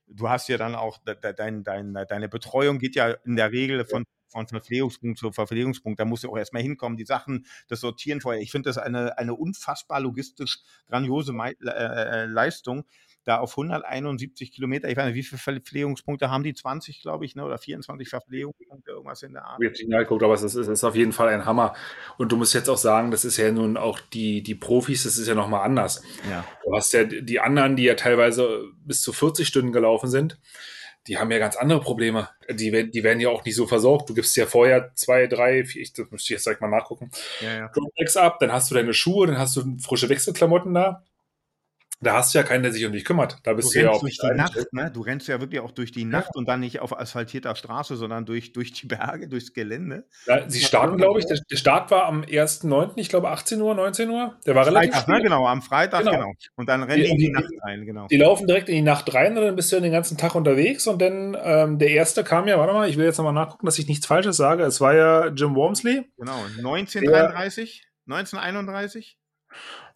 du 0.07 0.29
hast 0.29 0.49
ja 0.49 0.57
dann 0.57 0.75
auch 0.75 0.97
dein, 1.05 1.63
dein, 1.63 1.93
deine 1.93 2.29
Betreuung 2.29 2.79
geht 2.79 2.95
ja 2.95 3.11
in 3.25 3.35
der 3.35 3.51
Regel 3.51 3.85
von 3.85 4.03
von 4.29 4.47
Verpflegungspunkt 4.47 5.17
zu 5.19 5.31
Verpflegungspunkt. 5.31 5.99
Da 5.99 6.05
muss 6.05 6.21
du 6.21 6.29
auch 6.29 6.37
erstmal 6.37 6.61
hinkommen, 6.61 6.97
die 6.97 7.05
Sachen, 7.05 7.45
das 7.67 7.81
Sortieren 7.81 8.21
vorher. 8.21 8.41
Ich 8.41 8.51
finde 8.51 8.69
das 8.69 8.77
eine, 8.77 9.17
eine 9.17 9.33
unfassbar 9.33 9.99
logistisch 9.99 10.59
grandiose 10.87 11.33
Me 11.33 11.53
äh, 11.61 11.69
äh 11.69 12.25
Leistung. 12.25 12.85
Da 13.23 13.39
auf 13.39 13.51
171 13.57 14.53
Kilometer, 14.53 14.87
ich 14.87 14.95
weiß 14.95 15.07
nicht, 15.07 15.15
wie 15.15 15.23
viele 15.23 15.37
Verpflegungspunkte 15.37 16.31
haben 16.31 16.45
die? 16.45 16.53
20, 16.53 17.01
glaube 17.01 17.25
ich, 17.25 17.35
ne? 17.35 17.43
oder 17.43 17.57
24 17.57 18.07
Verpflegungspunkte, 18.07 18.91
irgendwas 18.91 19.21
in 19.21 19.33
der 19.33 19.43
Art. 19.43 19.61
Ich 19.61 19.83
habe 19.83 19.99
nicht 19.99 20.23
aber 20.23 20.33
es 20.33 20.43
ist, 20.43 20.55
es 20.55 20.69
ist 20.69 20.85
auf 20.85 20.95
jeden 20.95 21.11
Fall 21.11 21.27
ein 21.27 21.43
Hammer. 21.43 21.73
Und 22.17 22.31
du 22.31 22.37
musst 22.37 22.53
jetzt 22.53 22.69
auch 22.69 22.77
sagen, 22.77 23.11
das 23.11 23.25
ist 23.25 23.35
ja 23.35 23.51
nun 23.51 23.75
auch 23.75 23.99
die, 23.99 24.43
die 24.43 24.55
Profis, 24.55 25.03
das 25.03 25.17
ist 25.17 25.27
ja 25.27 25.35
nochmal 25.35 25.65
anders. 25.65 26.01
Ja. 26.29 26.45
Du 26.63 26.73
hast 26.73 26.93
ja 26.93 27.03
die 27.03 27.41
anderen, 27.41 27.75
die 27.75 27.83
ja 27.83 27.95
teilweise 27.95 28.63
bis 28.85 29.01
zu 29.01 29.11
40 29.11 29.45
Stunden 29.45 29.73
gelaufen 29.73 30.09
sind 30.09 30.39
die 31.07 31.17
haben 31.17 31.31
ja 31.31 31.39
ganz 31.39 31.55
andere 31.55 31.79
Probleme. 31.79 32.29
Die, 32.49 32.91
die 32.91 33.03
werden 33.03 33.19
ja 33.19 33.29
auch 33.29 33.45
nicht 33.45 33.55
so 33.55 33.65
versorgt. 33.65 34.09
Du 34.09 34.13
gibst 34.13 34.35
ja 34.35 34.45
vorher 34.45 34.91
zwei, 34.95 35.27
drei, 35.27 35.63
vier, 35.65 35.81
ich, 35.81 35.93
das 35.93 36.11
müsste 36.11 36.25
ich 36.25 36.37
jetzt 36.37 36.43
gleich 36.43 36.59
mal 36.59 36.69
nachgucken. 36.69 37.11
Ja, 37.41 37.57
ja. 37.57 38.21
ab, 38.21 38.39
dann 38.39 38.51
hast 38.51 38.69
du 38.69 38.75
deine 38.75 38.93
Schuhe, 38.93 39.27
dann 39.27 39.37
hast 39.37 39.55
du 39.55 39.77
frische 39.79 40.09
Wechselklamotten 40.09 40.73
da. 40.73 41.03
Da 41.99 42.13
hast 42.13 42.33
du 42.33 42.37
ja 42.37 42.43
keinen, 42.43 42.61
der 42.61 42.71
sich 42.71 42.85
um 42.85 42.91
dich 42.91 43.05
kümmert. 43.05 43.39
Da 43.41 43.53
bist 43.53 43.73
du, 43.73 43.79
du 43.79 43.85
ja 43.85 43.91
auch 43.91 44.01
durch 44.01 44.19
die 44.19 44.35
Nacht, 44.35 44.55
ne? 44.71 44.91
Du 44.91 45.01
rennst 45.01 45.27
ja 45.27 45.41
wirklich 45.41 45.61
auch 45.61 45.71
durch 45.71 45.91
die 45.91 46.05
Nacht 46.05 46.27
ja. 46.27 46.31
und 46.35 46.47
dann 46.47 46.59
nicht 46.59 46.79
auf 46.79 46.97
asphaltierter 46.97 47.55
Straße, 47.55 47.95
sondern 47.95 48.25
durch, 48.25 48.53
durch 48.53 48.71
die 48.71 48.85
Berge, 48.85 49.27
durchs 49.27 49.51
Gelände. 49.53 50.05
Ja, 50.27 50.47
sie 50.47 50.59
starten, 50.59 50.97
glaube 50.97 51.19
ich, 51.19 51.25
der, 51.25 51.39
der, 51.49 51.57
Start 51.57 51.89
war 51.89 52.05
am 52.05 52.21
1.9., 52.21 52.91
ich 52.97 53.09
glaube 53.09 53.29
18 53.29 53.59
Uhr, 53.59 53.73
19 53.73 54.09
Uhr. 54.11 54.35
Der 54.45 54.53
war 54.53 54.67
relativ 54.67 54.93
Freitag, 54.93 55.07
ne? 55.07 55.21
Genau, 55.23 55.47
am 55.47 55.61
Freitag, 55.63 55.99
genau. 56.01 56.11
genau. 56.11 56.33
Und 56.55 56.69
dann 56.69 56.83
rennen 56.83 57.03
die, 57.03 57.09
in 57.09 57.17
die, 57.17 57.25
die, 57.25 57.31
Nacht 57.31 57.51
rein, 57.63 57.85
genau. 57.85 58.05
Die 58.07 58.17
laufen 58.17 58.45
direkt 58.45 58.69
in 58.69 58.75
die 58.75 58.81
Nacht 58.83 59.11
rein 59.15 59.35
und 59.35 59.43
dann 59.43 59.55
bist 59.55 59.71
du 59.71 59.81
den 59.81 59.91
ganzen 59.91 60.17
Tag 60.17 60.35
unterwegs 60.35 60.85
und 60.85 61.01
dann 61.01 61.35
ähm, 61.43 61.79
der 61.79 61.89
erste 61.89 62.23
kam 62.23 62.47
ja, 62.47 62.59
warte 62.59 62.73
mal, 62.73 62.87
ich 62.87 62.97
will 62.97 63.05
jetzt 63.05 63.17
nochmal 63.17 63.33
nachgucken, 63.33 63.65
dass 63.65 63.79
ich 63.79 63.87
nichts 63.87 64.05
Falsches 64.05 64.37
sage. 64.37 64.61
Es 64.63 64.79
war 64.81 64.93
ja 64.93 65.27
Jim 65.29 65.55
Wormsley. 65.55 66.05
Genau, 66.17 66.43
1933, 66.57 67.87
1931. 68.07 69.17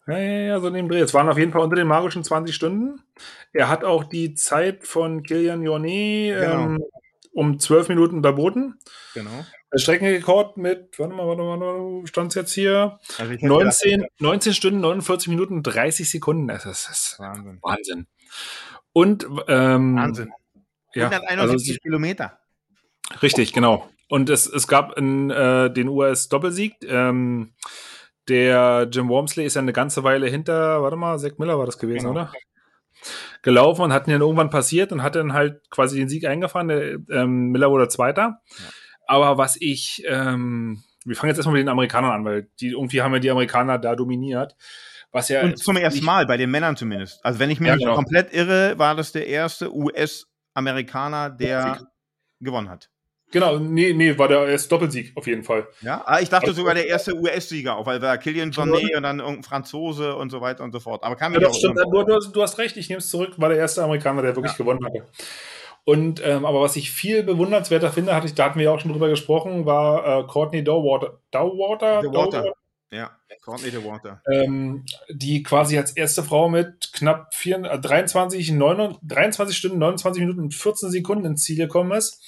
Ja, 0.06 0.18
ja, 0.18 0.38
ja, 0.46 0.60
so 0.60 0.68
neben 0.70 0.88
Dreh. 0.88 1.00
Es 1.00 1.14
waren 1.14 1.28
auf 1.28 1.38
jeden 1.38 1.52
Fall 1.52 1.62
unter 1.62 1.76
den 1.76 1.86
magischen 1.86 2.24
20 2.24 2.54
Stunden. 2.54 3.00
Er 3.52 3.68
hat 3.68 3.84
auch 3.84 4.04
die 4.04 4.34
Zeit 4.34 4.84
von 4.86 5.22
Kilian 5.22 5.62
Jornet 5.62 6.40
Genau. 6.40 6.64
ähm, 6.64 6.84
um 7.32 7.58
12 7.58 7.88
Minuten 7.88 8.16
unterboten. 8.16 8.78
Genau. 9.14 9.44
Der 9.72 9.78
Streckenrekord 9.78 10.58
mit, 10.58 10.98
warte 10.98 11.14
mal, 11.14 11.26
warte 11.26 11.42
mal, 11.42 11.58
warte, 11.60 12.06
stand 12.06 12.28
es 12.28 12.34
jetzt 12.34 12.52
hier? 12.52 12.98
Also 13.18 13.32
ich 13.32 13.38
hätte 13.42 13.46
19, 13.46 14.04
19 14.18 14.52
Stunden, 14.54 14.80
49 14.80 15.28
Minuten 15.28 15.54
und 15.54 15.62
30 15.62 16.10
Sekunden. 16.10 16.48
Das 16.48 16.66
ist, 16.66 16.88
das 16.88 16.98
ist 17.12 17.18
Wahnsinn. 17.18 17.58
Wahnsinn. 17.62 18.06
Und 18.92 19.26
ähm, 19.48 19.96
Wahnsinn. 19.96 20.30
Ja, 20.94 21.06
171 21.06 21.70
also, 21.70 21.80
Kilometer. 21.80 22.38
richtig, 23.22 23.54
genau. 23.54 23.88
Und 24.10 24.28
es, 24.28 24.46
es 24.46 24.68
gab 24.68 24.98
in, 24.98 25.30
äh, 25.30 25.72
den 25.72 25.88
US-Doppelsieg. 25.88 26.74
Ähm, 26.82 27.54
der 28.28 28.88
Jim 28.90 29.08
Wormsley 29.08 29.44
ist 29.46 29.54
ja 29.54 29.62
eine 29.62 29.72
ganze 29.72 30.04
Weile 30.04 30.28
hinter, 30.28 30.82
warte 30.82 30.96
mal, 30.96 31.18
Zack 31.18 31.38
Miller 31.38 31.58
war 31.58 31.66
das 31.66 31.78
gewesen, 31.78 32.08
Genau. 32.08 32.12
oder? 32.22 32.32
Gelaufen 33.42 33.82
und 33.82 33.92
hatten 33.92 34.10
dann 34.12 34.20
irgendwann 34.20 34.50
passiert 34.50 34.92
und 34.92 35.02
hat 35.02 35.16
dann 35.16 35.32
halt 35.32 35.68
quasi 35.70 35.98
den 35.98 36.08
Sieg 36.08 36.24
eingefahren. 36.26 36.68
Der, 36.68 36.98
ähm, 37.10 37.48
Miller 37.50 37.70
wurde 37.70 37.88
Zweiter. 37.88 38.40
Aber 39.08 39.38
was 39.38 39.56
ich, 39.60 40.04
ähm, 40.06 40.82
wir 41.04 41.16
fangen 41.16 41.30
jetzt 41.30 41.38
erstmal 41.38 41.54
mit 41.54 41.62
den 41.62 41.68
Amerikanern 41.68 42.12
an, 42.12 42.24
weil 42.24 42.48
die 42.60 42.68
irgendwie 42.68 43.02
haben 43.02 43.12
ja 43.12 43.18
die 43.18 43.30
Amerikaner 43.30 43.78
da 43.78 43.96
dominiert. 43.96 44.54
Was 45.10 45.28
ja 45.28 45.42
Und 45.42 45.58
zum 45.58 45.76
ersten 45.76 46.04
Mal, 46.04 46.26
bei 46.26 46.36
den 46.36 46.50
Männern 46.50 46.76
zumindest. 46.76 47.18
Also 47.24 47.40
wenn 47.40 47.50
ich 47.50 47.58
mich 47.58 47.68
Ja, 47.68 47.76
genau. 47.76 47.94
komplett 47.96 48.32
irre, 48.32 48.78
war 48.78 48.94
das 48.94 49.10
der 49.10 49.26
erste 49.26 49.74
US-Amerikaner, 49.74 51.28
der 51.30 51.74
Sieg. 51.78 51.86
gewonnen 52.40 52.68
hat. 52.70 52.88
Genau, 53.32 53.58
nee, 53.58 53.92
nee, 53.94 54.16
war 54.18 54.28
der 54.28 54.46
erste 54.46 54.68
Doppelsieg 54.68 55.12
auf 55.16 55.26
jeden 55.26 55.42
Fall. 55.42 55.66
Ja, 55.80 56.02
ah, 56.04 56.20
ich 56.20 56.28
dachte 56.28 56.52
sogar 56.52 56.74
der 56.74 56.86
erste 56.86 57.16
US-Sieger, 57.16 57.76
auch 57.76 57.86
weil 57.86 58.00
war 58.02 58.18
Killian 58.18 58.50
Jornet 58.50 58.94
und 58.94 59.02
dann 59.02 59.18
irgendein 59.20 59.42
Franzose 59.42 60.14
und 60.14 60.30
so 60.30 60.40
weiter 60.40 60.62
und 60.62 60.72
so 60.72 60.80
fort. 60.80 61.02
Aber 61.02 61.16
kam 61.16 61.32
Ja, 61.32 61.40
ja 61.40 61.48
doch, 61.48 61.54
stimmt. 61.54 61.78
Du, 61.78 62.04
du, 62.04 62.42
hast- 62.42 62.58
recht, 62.58 62.76
ich 62.76 62.88
nehme 62.90 62.98
es 62.98 63.08
zurück, 63.08 63.32
war 63.38 63.48
der 63.48 63.58
erste 63.58 63.82
Amerikaner, 63.82 64.22
der 64.22 64.36
wirklich 64.36 64.56
gewonnen 64.56 64.84
hatte. 64.84 65.06
Und 65.84 66.24
ähm, 66.24 66.44
aber 66.44 66.60
was 66.60 66.76
ich 66.76 66.92
viel 66.92 67.22
bewundernswerter 67.22 67.90
finde, 67.90 68.14
hatte 68.14 68.26
ich, 68.26 68.34
da 68.34 68.44
hatten 68.44 68.58
wir 68.58 68.66
ja 68.66 68.70
auch 68.72 68.80
schon 68.80 68.92
drüber 68.92 69.08
gesprochen, 69.08 69.66
war 69.66 70.20
äh, 70.20 70.26
Courtney 70.28 70.62
Dowater, 70.62 71.18
Dowater, 71.32 72.02
The 72.02 72.08
Water. 72.08 72.54
Ja, 72.92 73.10
Courtney 73.42 73.70
the 73.70 73.82
Water. 73.82 74.22
ähm, 74.30 74.84
die 75.10 75.42
quasi 75.42 75.78
als 75.78 75.92
erste 75.92 76.22
Frau 76.22 76.48
mit 76.50 76.92
knapp 76.92 77.34
vier, 77.34 77.64
äh, 77.64 77.80
23, 77.80 78.52
9, 78.52 78.98
23 79.02 79.56
Stunden, 79.56 79.78
29 79.78 80.20
Minuten 80.20 80.40
und 80.40 80.54
14 80.54 80.90
Sekunden 80.90 81.24
ins 81.24 81.42
Ziel 81.42 81.56
gekommen 81.56 81.92
ist. 81.92 82.22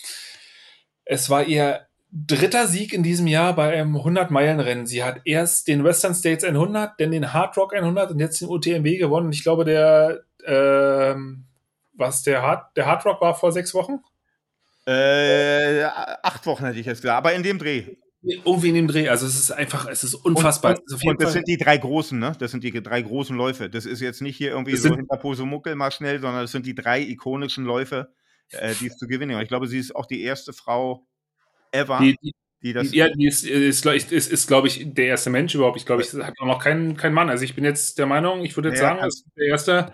Es 1.05 1.31
war 1.31 1.45
ihr 1.45 1.87
dritter 2.15 2.69
Sieg 2.69 2.93
in 2.93 3.03
diesem 3.03 3.27
Jahr 3.27 3.55
bei 3.55 3.73
einem 3.73 3.97
100-Meilen-Rennen. 3.97 4.87
Sie 4.87 5.03
hat 5.03 5.21
erst 5.25 5.67
den 5.67 5.83
Western 5.83 6.15
States 6.15 6.45
100, 6.45 7.01
dann 7.01 7.11
den 7.11 7.33
Hard 7.33 7.57
Rock 7.57 7.75
100 7.75 8.13
und 8.13 8.21
jetzt 8.21 8.41
den 8.41 8.49
UTMB 8.49 8.99
gewonnen. 8.99 9.33
Ich 9.33 9.43
glaube, 9.43 9.65
der, 9.65 10.23
ähm, 10.47 11.45
was 11.93 12.23
der 12.23 12.43
Hard, 12.43 12.77
der 12.77 12.87
Hard 12.87 13.05
Rock 13.05 13.21
war 13.21 13.35
vor 13.35 13.51
sechs 13.51 13.75
Wochen? 13.75 13.99
Äh, 14.87 15.85
acht 16.23 16.47
Wochen 16.47 16.65
hätte 16.67 16.79
ich 16.79 16.87
jetzt 16.87 17.03
gesagt, 17.03 17.17
aber 17.19 17.35
in 17.35 17.43
dem 17.43 17.59
Dreh. 17.59 17.97
Irgendwie 18.23 18.69
in 18.69 18.75
dem 18.75 18.89
Dreh. 18.89 19.09
Also 19.09 19.27
es 19.27 19.37
ist 19.37 19.51
einfach, 19.51 19.87
es 19.89 20.05
ist 20.05 20.15
unfassbar. 20.15 20.73
Und, 20.73 20.93
und, 20.93 21.09
und 21.09 21.23
das 21.23 21.33
sind 21.33 21.47
die 21.49 21.59
drei 21.59 21.77
großen, 21.77 22.19
ne? 22.19 22.35
Das 22.39 22.53
sind 22.53 22.65
die 22.65 22.71
drei 22.71 23.03
großen 23.03 23.37
Läufe. 23.37 23.69
Das 23.69 23.87
ist 23.87 24.01
jetzt 24.01 24.23
nicht 24.23 24.37
hier 24.37 24.51
irgendwie 24.51 24.73
Das 24.73 24.83
so 24.83 24.95
hinter 24.95 25.17
Posemuckel 25.17 25.75
mal 25.75 25.91
schnell, 25.91 26.21
sondern 26.21 26.43
das 26.43 26.53
sind 26.53 26.65
die 26.65 26.75
drei 26.75 27.01
ikonischen 27.01 27.65
Läufe, 27.65 28.13
äh, 28.61 28.75
die 28.75 28.87
es 28.89 28.97
zu 28.97 29.07
gewinnen. 29.07 29.39
Ich 29.41 29.49
glaube, 29.49 29.67
sie 29.67 29.79
ist 29.79 29.95
auch 29.95 30.07
die 30.07 30.23
erste 30.23 30.53
Frau 30.53 31.07
ever, 31.73 31.99
die, 32.01 32.17
die, 32.23 32.33
die 32.63 32.73
das. 32.73 32.95
ja, 32.95 33.09
die 33.09 33.27
ist, 33.27 33.45
ist, 33.45 33.85
ist, 33.85 34.13
ist, 34.13 34.33
ist 34.33 34.47
glaube 34.47 34.69
ich, 34.69 34.95
der 34.95 35.07
erste 35.07 35.31
Mensch 35.31 35.55
überhaupt. 35.55 35.77
Ich 35.77 35.87
glaube, 35.87 36.03
ich 36.03 36.13
hat 36.13 36.35
auch 36.41 36.47
noch 36.47 36.63
kein, 36.63 36.97
kein 36.97 37.13
Mann. 37.13 37.29
Also 37.29 37.45
ich 37.45 37.55
bin 37.55 37.65
jetzt 37.65 37.99
der 37.99 38.07
Meinung, 38.07 38.45
ich 38.45 38.57
würde 38.57 38.71
jetzt 38.71 38.81
Ja, 38.81 38.89
sagen, 38.89 39.01
das 39.01 39.15
ist 39.17 39.27
der 39.37 39.47
erste 39.47 39.93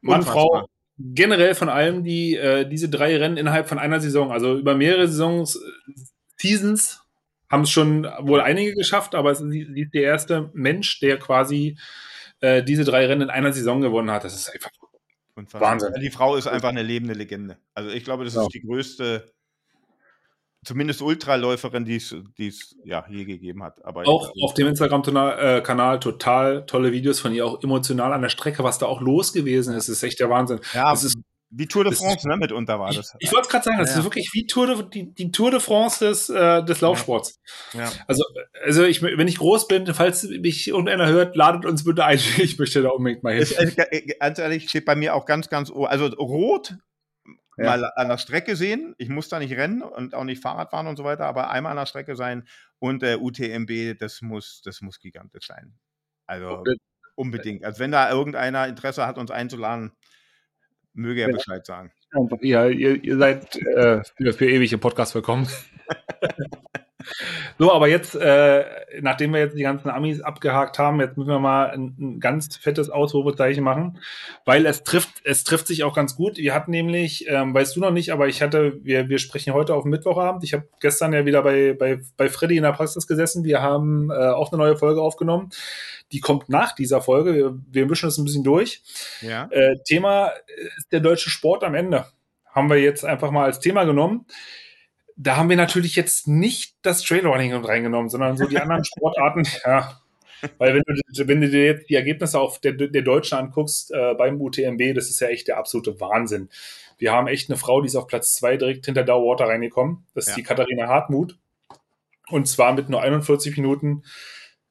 Mann. 0.00 0.22
Frau, 0.22 0.66
generell 0.98 1.54
von 1.54 1.68
allem, 1.68 2.04
die 2.04 2.36
äh, 2.36 2.68
diese 2.68 2.88
drei 2.88 3.16
Rennen 3.16 3.36
innerhalb 3.36 3.68
von 3.68 3.78
einer 3.78 4.00
Saison, 4.00 4.32
also 4.32 4.56
über 4.56 4.74
mehrere 4.74 5.08
Saisons, 5.08 5.56
äh, 5.56 5.92
Seasons, 6.36 7.00
haben 7.50 7.62
es 7.62 7.70
schon 7.70 8.04
wohl 8.20 8.40
einige 8.40 8.74
geschafft, 8.74 9.14
aber 9.14 9.34
sie, 9.34 9.68
sie 9.72 9.82
ist 9.82 9.94
der 9.94 10.02
erste 10.02 10.50
Mensch, 10.54 11.00
der 11.00 11.18
quasi 11.18 11.76
äh, 12.40 12.62
diese 12.62 12.84
drei 12.84 13.06
Rennen 13.06 13.22
in 13.22 13.30
einer 13.30 13.52
Saison 13.52 13.80
gewonnen 13.80 14.10
hat. 14.10 14.24
Das 14.24 14.34
ist 14.34 14.48
einfach. 14.50 14.70
Wahnsinn. 15.36 15.92
Die 16.00 16.10
Frau 16.10 16.36
ist 16.36 16.46
einfach 16.46 16.68
eine 16.68 16.82
lebende 16.82 17.14
Legende. 17.14 17.58
Also 17.74 17.90
ich 17.90 18.04
glaube, 18.04 18.24
das 18.24 18.34
Ja. 18.34 18.42
ist 18.42 18.54
die 18.54 18.60
größte, 18.60 19.32
zumindest 20.64 21.00
Ultraläuferin, 21.02 21.84
die 21.84 21.96
es 21.96 22.14
die 22.36 22.48
es, 22.48 22.76
ja 22.84 23.04
je 23.08 23.24
gegeben 23.24 23.62
hat. 23.62 23.82
Aber 23.84 24.06
auch 24.06 24.32
ich, 24.34 24.42
auf 24.42 24.52
dem 24.54 24.66
Instagram-Kanal 24.68 26.00
total 26.00 26.66
tolle 26.66 26.92
Videos 26.92 27.20
von 27.20 27.32
ihr, 27.34 27.46
auch 27.46 27.62
emotional 27.62 28.12
an 28.12 28.22
der 28.22 28.28
Strecke, 28.28 28.62
was 28.62 28.78
da 28.78 28.86
auch 28.86 29.00
los 29.00 29.32
gewesen 29.32 29.74
ist, 29.74 29.88
ist 29.88 30.02
echt 30.02 30.20
der 30.20 30.28
Wahnsinn. 30.30 30.60
ja, 30.74 30.90
das 30.90 31.04
ist- 31.04 31.16
wie 31.52 31.66
Tour 31.66 31.82
de 31.84 31.92
France, 31.92 32.28
ne, 32.28 32.36
mitunter 32.36 32.78
war 32.78 32.90
Ich, 32.90 32.96
das. 32.96 33.14
ich 33.18 33.32
wollte 33.32 33.46
es 33.46 33.48
gerade 33.50 33.64
sagen, 33.64 33.78
das 33.78 33.88
Ja, 33.90 33.94
ja. 33.94 33.98
ist 34.00 34.04
wirklich 34.04 34.30
wie 34.32 34.46
Tour 34.46 34.66
de, 34.68 34.88
die, 34.88 35.12
die 35.14 35.32
Tour 35.32 35.50
de 35.50 35.58
France 35.60 36.04
des, 36.04 36.28
äh, 36.28 36.62
des 36.64 36.80
Laufsports. 36.80 37.40
Ja. 37.72 37.90
Also, 38.06 38.22
also 38.64 38.84
ich, 38.84 39.02
wenn 39.02 39.26
ich 39.26 39.38
groß 39.38 39.66
bin, 39.66 39.86
falls 39.92 40.22
mich 40.24 40.68
irgendeiner 40.68 41.08
hört, 41.08 41.34
ladet 41.34 41.64
uns 41.66 41.84
bitte 41.84 42.04
ein. 42.04 42.18
Ich 42.38 42.58
möchte 42.58 42.82
da 42.82 42.90
unbedingt 42.90 43.22
mal 43.24 43.32
hin. 43.34 43.42
Ist, 43.42 43.52
äh, 43.58 43.64
äh, 43.90 44.14
ganz 44.18 44.38
ehrlich, 44.38 44.68
steht 44.68 44.84
bei 44.84 44.94
mir 44.94 45.14
auch 45.14 45.26
ganz, 45.26 45.48
ganz, 45.48 45.70
also 45.72 46.06
rot 46.06 46.76
Ja. 47.56 47.64
mal 47.76 47.90
an 47.96 48.08
der 48.08 48.18
Strecke 48.18 48.54
sehen. 48.54 48.94
Ich 48.98 49.08
muss 49.08 49.28
da 49.28 49.38
nicht 49.40 49.52
rennen 49.54 49.82
und 49.82 50.14
auch 50.14 50.24
nicht 50.24 50.40
Fahrrad 50.40 50.70
fahren 50.70 50.86
und 50.86 50.96
so 50.96 51.04
weiter, 51.04 51.26
aber 51.26 51.50
einmal 51.50 51.72
an 51.72 51.78
der 51.78 51.86
Strecke 51.86 52.14
sein 52.16 52.46
und 52.78 53.02
der 53.02 53.20
UTMB, 53.22 53.98
das 53.98 54.22
muss, 54.22 54.62
das 54.64 54.80
muss 54.82 55.00
gigantisch 55.00 55.48
sein. 55.48 55.74
Also 56.26 56.62
unbedingt. 57.16 57.64
Also 57.64 57.80
wenn 57.80 57.90
da 57.90 58.08
irgendeiner 58.10 58.68
Interesse 58.68 59.04
hat, 59.06 59.18
uns 59.18 59.30
einzuladen, 59.30 59.92
möge 60.92 61.22
er 61.22 61.28
Ja. 61.28 61.36
Bescheid 61.36 61.64
sagen. 61.66 61.92
Ihr, 62.40 62.70
ihr, 62.70 63.04
ihr 63.04 63.18
seid 63.18 63.56
äh, 63.56 64.02
für, 64.16 64.32
für 64.32 64.50
ewig 64.50 64.72
im 64.72 64.80
Podcast 64.80 65.14
willkommen. 65.14 65.48
so, 67.58 67.72
aber 67.72 67.88
jetzt, 67.88 68.14
äh, 68.14 68.64
nachdem 69.00 69.32
wir 69.32 69.40
jetzt 69.40 69.56
die 69.56 69.62
ganzen 69.62 69.90
Amis 69.90 70.20
abgehakt 70.20 70.78
haben, 70.78 71.00
jetzt 71.00 71.16
müssen 71.16 71.30
wir 71.30 71.38
mal 71.38 71.70
ein, 71.70 71.94
ein 71.98 72.20
ganz 72.20 72.56
fettes 72.56 72.90
Ausrufezeichen 72.90 73.62
machen, 73.62 73.98
weil 74.44 74.66
es 74.66 74.82
trifft, 74.84 75.20
es 75.24 75.44
trifft 75.44 75.66
sich 75.66 75.84
auch 75.84 75.94
ganz 75.94 76.16
gut. 76.16 76.38
Wir 76.38 76.54
hatten 76.54 76.70
nämlich, 76.70 77.26
ähm, 77.28 77.54
weißt 77.54 77.76
du 77.76 77.80
noch 77.80 77.90
nicht, 77.90 78.12
aber 78.12 78.28
ich 78.28 78.42
hatte, 78.42 78.82
wir, 78.82 79.08
wir 79.08 79.18
sprechen 79.18 79.52
heute 79.52 79.74
auf 79.74 79.84
Mittwochabend. 79.84 80.44
Ich 80.44 80.54
habe 80.54 80.68
gestern 80.80 81.12
ja 81.12 81.26
wieder 81.26 81.42
bei, 81.42 81.74
bei, 81.74 82.00
bei 82.16 82.28
Freddy 82.28 82.56
in 82.56 82.62
der 82.62 82.72
Praxis 82.72 83.06
gesessen. 83.06 83.44
Wir 83.44 83.62
haben 83.62 84.10
äh, 84.10 84.14
auch 84.14 84.52
eine 84.52 84.62
neue 84.62 84.76
Folge 84.76 85.02
aufgenommen. 85.02 85.50
Die 86.12 86.20
kommt 86.20 86.48
nach 86.48 86.74
dieser 86.74 87.00
Folge. 87.00 87.34
Wir, 87.34 87.58
wir 87.70 87.86
mischen 87.86 88.08
es 88.08 88.18
ein 88.18 88.24
bisschen 88.24 88.44
durch. 88.44 88.82
Ja. 89.20 89.48
Äh, 89.50 89.76
Thema 89.84 90.32
ist 90.76 90.92
der 90.92 91.00
deutsche 91.00 91.30
Sport 91.30 91.62
am 91.62 91.74
Ende. 91.74 92.06
Haben 92.46 92.68
wir 92.68 92.78
jetzt 92.78 93.04
einfach 93.04 93.30
mal 93.30 93.44
als 93.44 93.60
Thema 93.60 93.84
genommen. 93.84 94.26
Da 95.16 95.36
haben 95.36 95.48
wir 95.48 95.56
natürlich 95.56 95.96
jetzt 95.96 96.28
nicht 96.28 96.76
das 96.82 97.02
Trailrunning 97.02 97.52
reingenommen, 97.54 98.08
sondern 98.08 98.36
so 98.36 98.46
die 98.46 98.58
anderen 98.58 98.84
Sportarten, 98.84 99.46
ja. 99.64 100.00
Weil 100.56 100.74
wenn 100.74 100.82
du, 100.86 101.28
wenn 101.28 101.40
du 101.42 101.50
dir 101.50 101.66
jetzt 101.66 101.90
die 101.90 101.94
Ergebnisse 101.96 102.40
auf 102.40 102.60
der, 102.60 102.72
der 102.72 103.02
Deutschen 103.02 103.36
anguckst 103.36 103.92
äh, 103.92 104.14
beim 104.14 104.40
UTMB, 104.40 104.94
das 104.94 105.10
ist 105.10 105.20
ja 105.20 105.28
echt 105.28 105.48
der 105.48 105.58
absolute 105.58 106.00
Wahnsinn. 106.00 106.48
Wir 106.96 107.12
haben 107.12 107.28
echt 107.28 107.50
eine 107.50 107.58
Frau, 107.58 107.80
die 107.80 107.88
ist 107.88 107.96
auf 107.96 108.06
Platz 108.06 108.34
zwei 108.34 108.56
direkt 108.56 108.86
hinter 108.86 109.04
Dauerwater 109.04 109.46
reingekommen. 109.46 110.06
Das 110.14 110.24
ist 110.24 110.30
Ja. 110.30 110.36
die 110.36 110.42
Katharina 110.42 110.86
Hartmut. 110.86 111.38
Und 112.28 112.46
zwar 112.46 112.72
mit 112.72 112.88
nur 112.88 113.02
41 113.02 113.56
Minuten, 113.56 114.04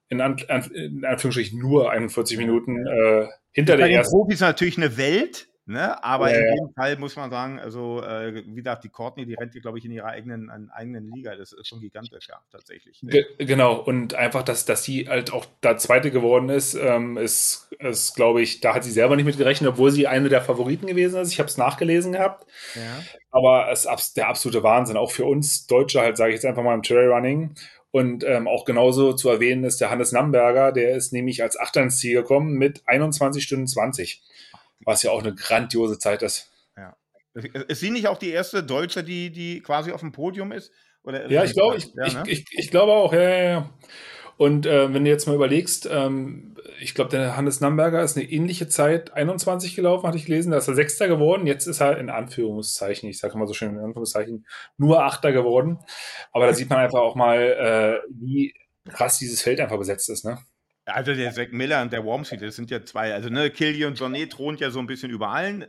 in, 0.08 0.20
An 0.20 0.38
in 0.74 1.04
Anführungsstrichen 1.04 1.58
nur 1.58 1.90
41 1.90 2.36
Minuten 2.38 2.86
äh, 2.86 3.28
hinter 3.52 3.76
der 3.76 3.90
ersten. 3.90 4.12
Profis 4.12 4.40
natürlich 4.40 4.76
eine 4.76 4.96
Welt, 4.96 5.48
ne? 5.70 6.02
aber 6.04 6.30
Ja, 6.30 6.38
in 6.38 6.44
ja. 6.44 6.54
dem 6.66 6.74
Fall 6.74 6.96
muss 6.98 7.16
man 7.16 7.30
sagen, 7.30 7.58
also 7.58 8.02
äh, 8.02 8.34
wie 8.46 8.54
gesagt, 8.54 8.84
die 8.84 8.88
Courtney, 8.88 9.24
die 9.26 9.34
rennt 9.34 9.52
hier, 9.52 9.62
glaube 9.62 9.78
ich, 9.78 9.84
in 9.84 9.92
ihrer 9.92 10.06
eigenen, 10.08 10.50
an- 10.50 10.70
eigenen 10.70 11.10
Liga. 11.10 11.34
Das 11.36 11.52
ist 11.52 11.66
schon 11.68 11.80
gigantisch, 11.80 12.28
ja, 12.28 12.40
tatsächlich. 12.50 13.00
Ge 13.02 13.24
genau, 13.38 13.74
und 13.76 14.14
einfach, 14.14 14.42
dass, 14.42 14.64
dass 14.64 14.84
sie 14.84 15.08
halt 15.08 15.32
auch 15.32 15.46
da 15.60 15.76
Zweite 15.76 16.10
geworden 16.10 16.48
ist, 16.48 16.74
ähm, 16.74 17.16
ist, 17.16 17.68
ist 17.78 18.14
glaube 18.14 18.42
ich, 18.42 18.60
da 18.60 18.74
hat 18.74 18.84
sie 18.84 18.90
selber 18.92 19.16
nicht 19.16 19.24
mit 19.26 19.38
gerechnet, 19.38 19.70
obwohl 19.70 19.90
sie 19.90 20.06
eine 20.06 20.28
der 20.28 20.42
Favoriten 20.42 20.86
gewesen 20.86 21.20
ist. 21.20 21.32
Ich 21.32 21.38
habe 21.38 21.48
es 21.48 21.56
nachgelesen 21.56 22.12
gehabt, 22.12 22.46
Ja. 22.74 23.02
aber 23.30 23.70
es 23.70 23.84
ist 23.86 24.16
der 24.16 24.28
absolute 24.28 24.62
Wahnsinn, 24.62 24.96
auch 24.96 25.10
für 25.12 25.24
uns 25.24 25.66
Deutsche 25.66 26.00
halt, 26.00 26.16
sage 26.16 26.30
ich 26.30 26.34
jetzt 26.36 26.44
einfach 26.46 26.62
mal 26.62 26.74
im 26.74 26.82
Trailrunning. 26.82 27.54
Und 27.92 28.22
ähm, 28.22 28.46
auch 28.46 28.64
genauso 28.66 29.14
zu 29.14 29.28
erwähnen 29.30 29.64
ist 29.64 29.80
der 29.80 29.90
Hannes 29.90 30.12
Namberger, 30.12 30.70
der 30.70 30.94
ist 30.94 31.12
nämlich 31.12 31.42
als 31.42 31.58
Achter 31.58 31.82
ins 31.82 31.98
Ziel 31.98 32.14
gekommen 32.14 32.52
mit 32.52 32.82
21 32.86 33.42
Stunden 33.42 33.66
20, 33.66 34.22
was 34.84 35.02
ja 35.02 35.10
auch 35.10 35.22
eine 35.22 35.34
grandiose 35.34 35.98
Zeit 35.98 36.22
ist. 36.22 36.50
Ist 37.34 37.80
sie 37.80 37.90
nicht 37.90 38.08
auch 38.08 38.18
die 38.18 38.30
erste 38.30 38.62
Deutsche, 38.62 39.04
die, 39.04 39.30
die 39.30 39.60
quasi 39.60 39.92
auf 39.92 40.00
dem 40.00 40.12
Podium 40.12 40.50
ist? 40.50 40.72
Oder 41.04 41.30
Ja, 41.30 41.44
ich 41.44 41.54
glaube, 41.54 41.76
ich, 41.76 41.92
ja, 41.94 42.06
ich, 42.06 42.14
ne? 42.14 42.22
ich, 42.26 42.44
ich 42.50 42.70
glaube 42.70 42.92
auch, 42.92 43.12
ja, 43.12 43.22
ja, 43.22 43.42
ja. 43.42 43.70
Und 44.36 44.66
äh, 44.66 44.92
wenn 44.92 45.04
du 45.04 45.10
jetzt 45.10 45.26
mal 45.26 45.34
überlegst, 45.34 45.88
ähm, 45.90 46.56
ich 46.80 46.94
glaube, 46.94 47.10
der 47.10 47.36
Hannes 47.36 47.60
Namberger 47.60 48.02
ist 48.02 48.16
eine 48.16 48.28
ähnliche 48.28 48.68
Zeit 48.68 49.12
21 49.12 49.76
gelaufen, 49.76 50.06
hatte 50.06 50.16
ich 50.16 50.24
gelesen, 50.24 50.50
da 50.50 50.58
ist 50.58 50.66
er 50.66 50.74
Sechster 50.74 51.08
geworden. 51.08 51.46
Jetzt 51.46 51.66
ist 51.66 51.80
er 51.80 51.98
in 51.98 52.08
Anführungszeichen, 52.08 53.08
ich 53.08 53.18
sage 53.18 53.36
mal 53.36 53.46
so 53.46 53.52
schön 53.52 53.74
in 53.74 53.78
Anführungszeichen, 53.78 54.46
nur 54.78 55.04
Achter 55.04 55.32
geworden. 55.32 55.78
Aber 56.32 56.46
da 56.46 56.54
sieht 56.54 56.70
man 56.70 56.78
einfach 56.78 57.00
auch 57.00 57.16
mal, 57.16 57.38
äh, 57.38 58.10
wie 58.10 58.54
krass 58.88 59.18
dieses 59.18 59.42
Feld 59.42 59.60
einfach 59.60 59.78
besetzt 59.78 60.08
ist. 60.08 60.24
Ne? 60.24 60.38
Also 60.94 61.14
der 61.14 61.32
Zack 61.32 61.52
Miller 61.52 61.82
und 61.82 61.92
der 61.92 62.04
Wormsley, 62.04 62.38
das 62.38 62.56
sind 62.56 62.70
ja 62.70 62.84
zwei. 62.84 63.14
Also 63.14 63.28
ne, 63.28 63.50
Killian 63.50 63.94
Jornet 63.94 64.32
thront 64.32 64.60
ja 64.60 64.70
so 64.70 64.78
ein 64.78 64.86
bisschen 64.86 65.10
über 65.10 65.28
allen. 65.30 65.66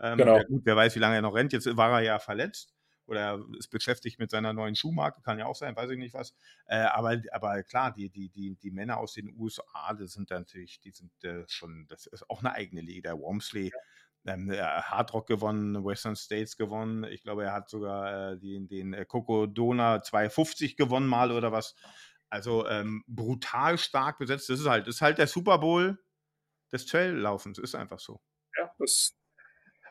Ähm, 0.00 0.18
Genau. 0.18 0.36
ja 0.36 0.42
gut, 0.44 0.62
wer 0.64 0.76
weiß, 0.76 0.94
wie 0.96 1.00
lange 1.00 1.16
er 1.16 1.22
noch 1.22 1.34
rennt. 1.34 1.52
Jetzt 1.52 1.76
war 1.76 1.90
er 1.92 2.00
ja 2.00 2.18
verletzt 2.18 2.74
oder 3.06 3.44
ist 3.58 3.68
beschäftigt 3.68 4.18
mit 4.18 4.30
seiner 4.30 4.52
neuen 4.52 4.74
Schuhmarke, 4.74 5.22
kann 5.22 5.38
ja 5.38 5.46
auch 5.46 5.54
sein, 5.54 5.76
weiß 5.76 5.90
ich 5.90 5.98
nicht 5.98 6.14
was. 6.14 6.34
Äh, 6.66 6.76
aber, 6.76 7.20
aber 7.32 7.62
klar, 7.62 7.92
die, 7.92 8.10
die, 8.10 8.28
die, 8.28 8.56
die 8.56 8.70
Männer 8.70 8.98
aus 8.98 9.12
den 9.12 9.34
USA, 9.36 9.92
das 9.94 10.12
sind 10.12 10.30
natürlich, 10.30 10.80
die 10.80 10.92
sind 10.92 11.12
äh, 11.24 11.44
schon, 11.48 11.86
das 11.88 12.06
ist 12.06 12.28
auch 12.30 12.40
eine 12.40 12.52
eigene 12.52 12.80
Liga. 12.80 13.10
Der 13.10 13.18
Wormsley, 13.18 13.70
ähm, 14.24 14.50
äh, 14.50 14.60
Hard 14.60 15.12
Rock 15.14 15.26
gewonnen, 15.26 15.84
Western 15.84 16.16
States 16.16 16.56
gewonnen. 16.56 17.04
Ich 17.04 17.22
glaube, 17.22 17.44
er 17.44 17.52
hat 17.52 17.68
sogar 17.68 18.32
äh, 18.32 18.38
den, 18.38 18.68
den 18.68 19.06
Coco 19.08 19.46
Dona 19.46 20.02
250 20.02 20.76
gewonnen 20.76 21.08
mal 21.08 21.32
oder 21.32 21.52
was. 21.52 21.74
Also 22.32 22.66
ähm, 22.66 23.04
brutal 23.06 23.76
stark 23.76 24.18
besetzt. 24.18 24.48
Das 24.48 24.58
ist 24.58 24.66
halt, 24.66 24.86
das 24.86 24.94
ist 24.94 25.00
halt 25.02 25.18
der 25.18 25.26
Super 25.26 25.58
Bowl 25.58 25.98
des 26.72 26.86
Traillaufens, 26.86 27.58
ist 27.58 27.74
einfach 27.74 28.00
so. 28.00 28.22
Ja, 28.56 28.70
es, 28.82 29.14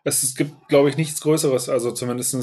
es, 0.03 0.33
gibt, 0.33 0.67
glaube 0.67 0.89
ich, 0.89 0.97
nichts 0.97 1.21
Größeres, 1.21 1.69
also 1.69 1.91
zumindest 1.91 2.33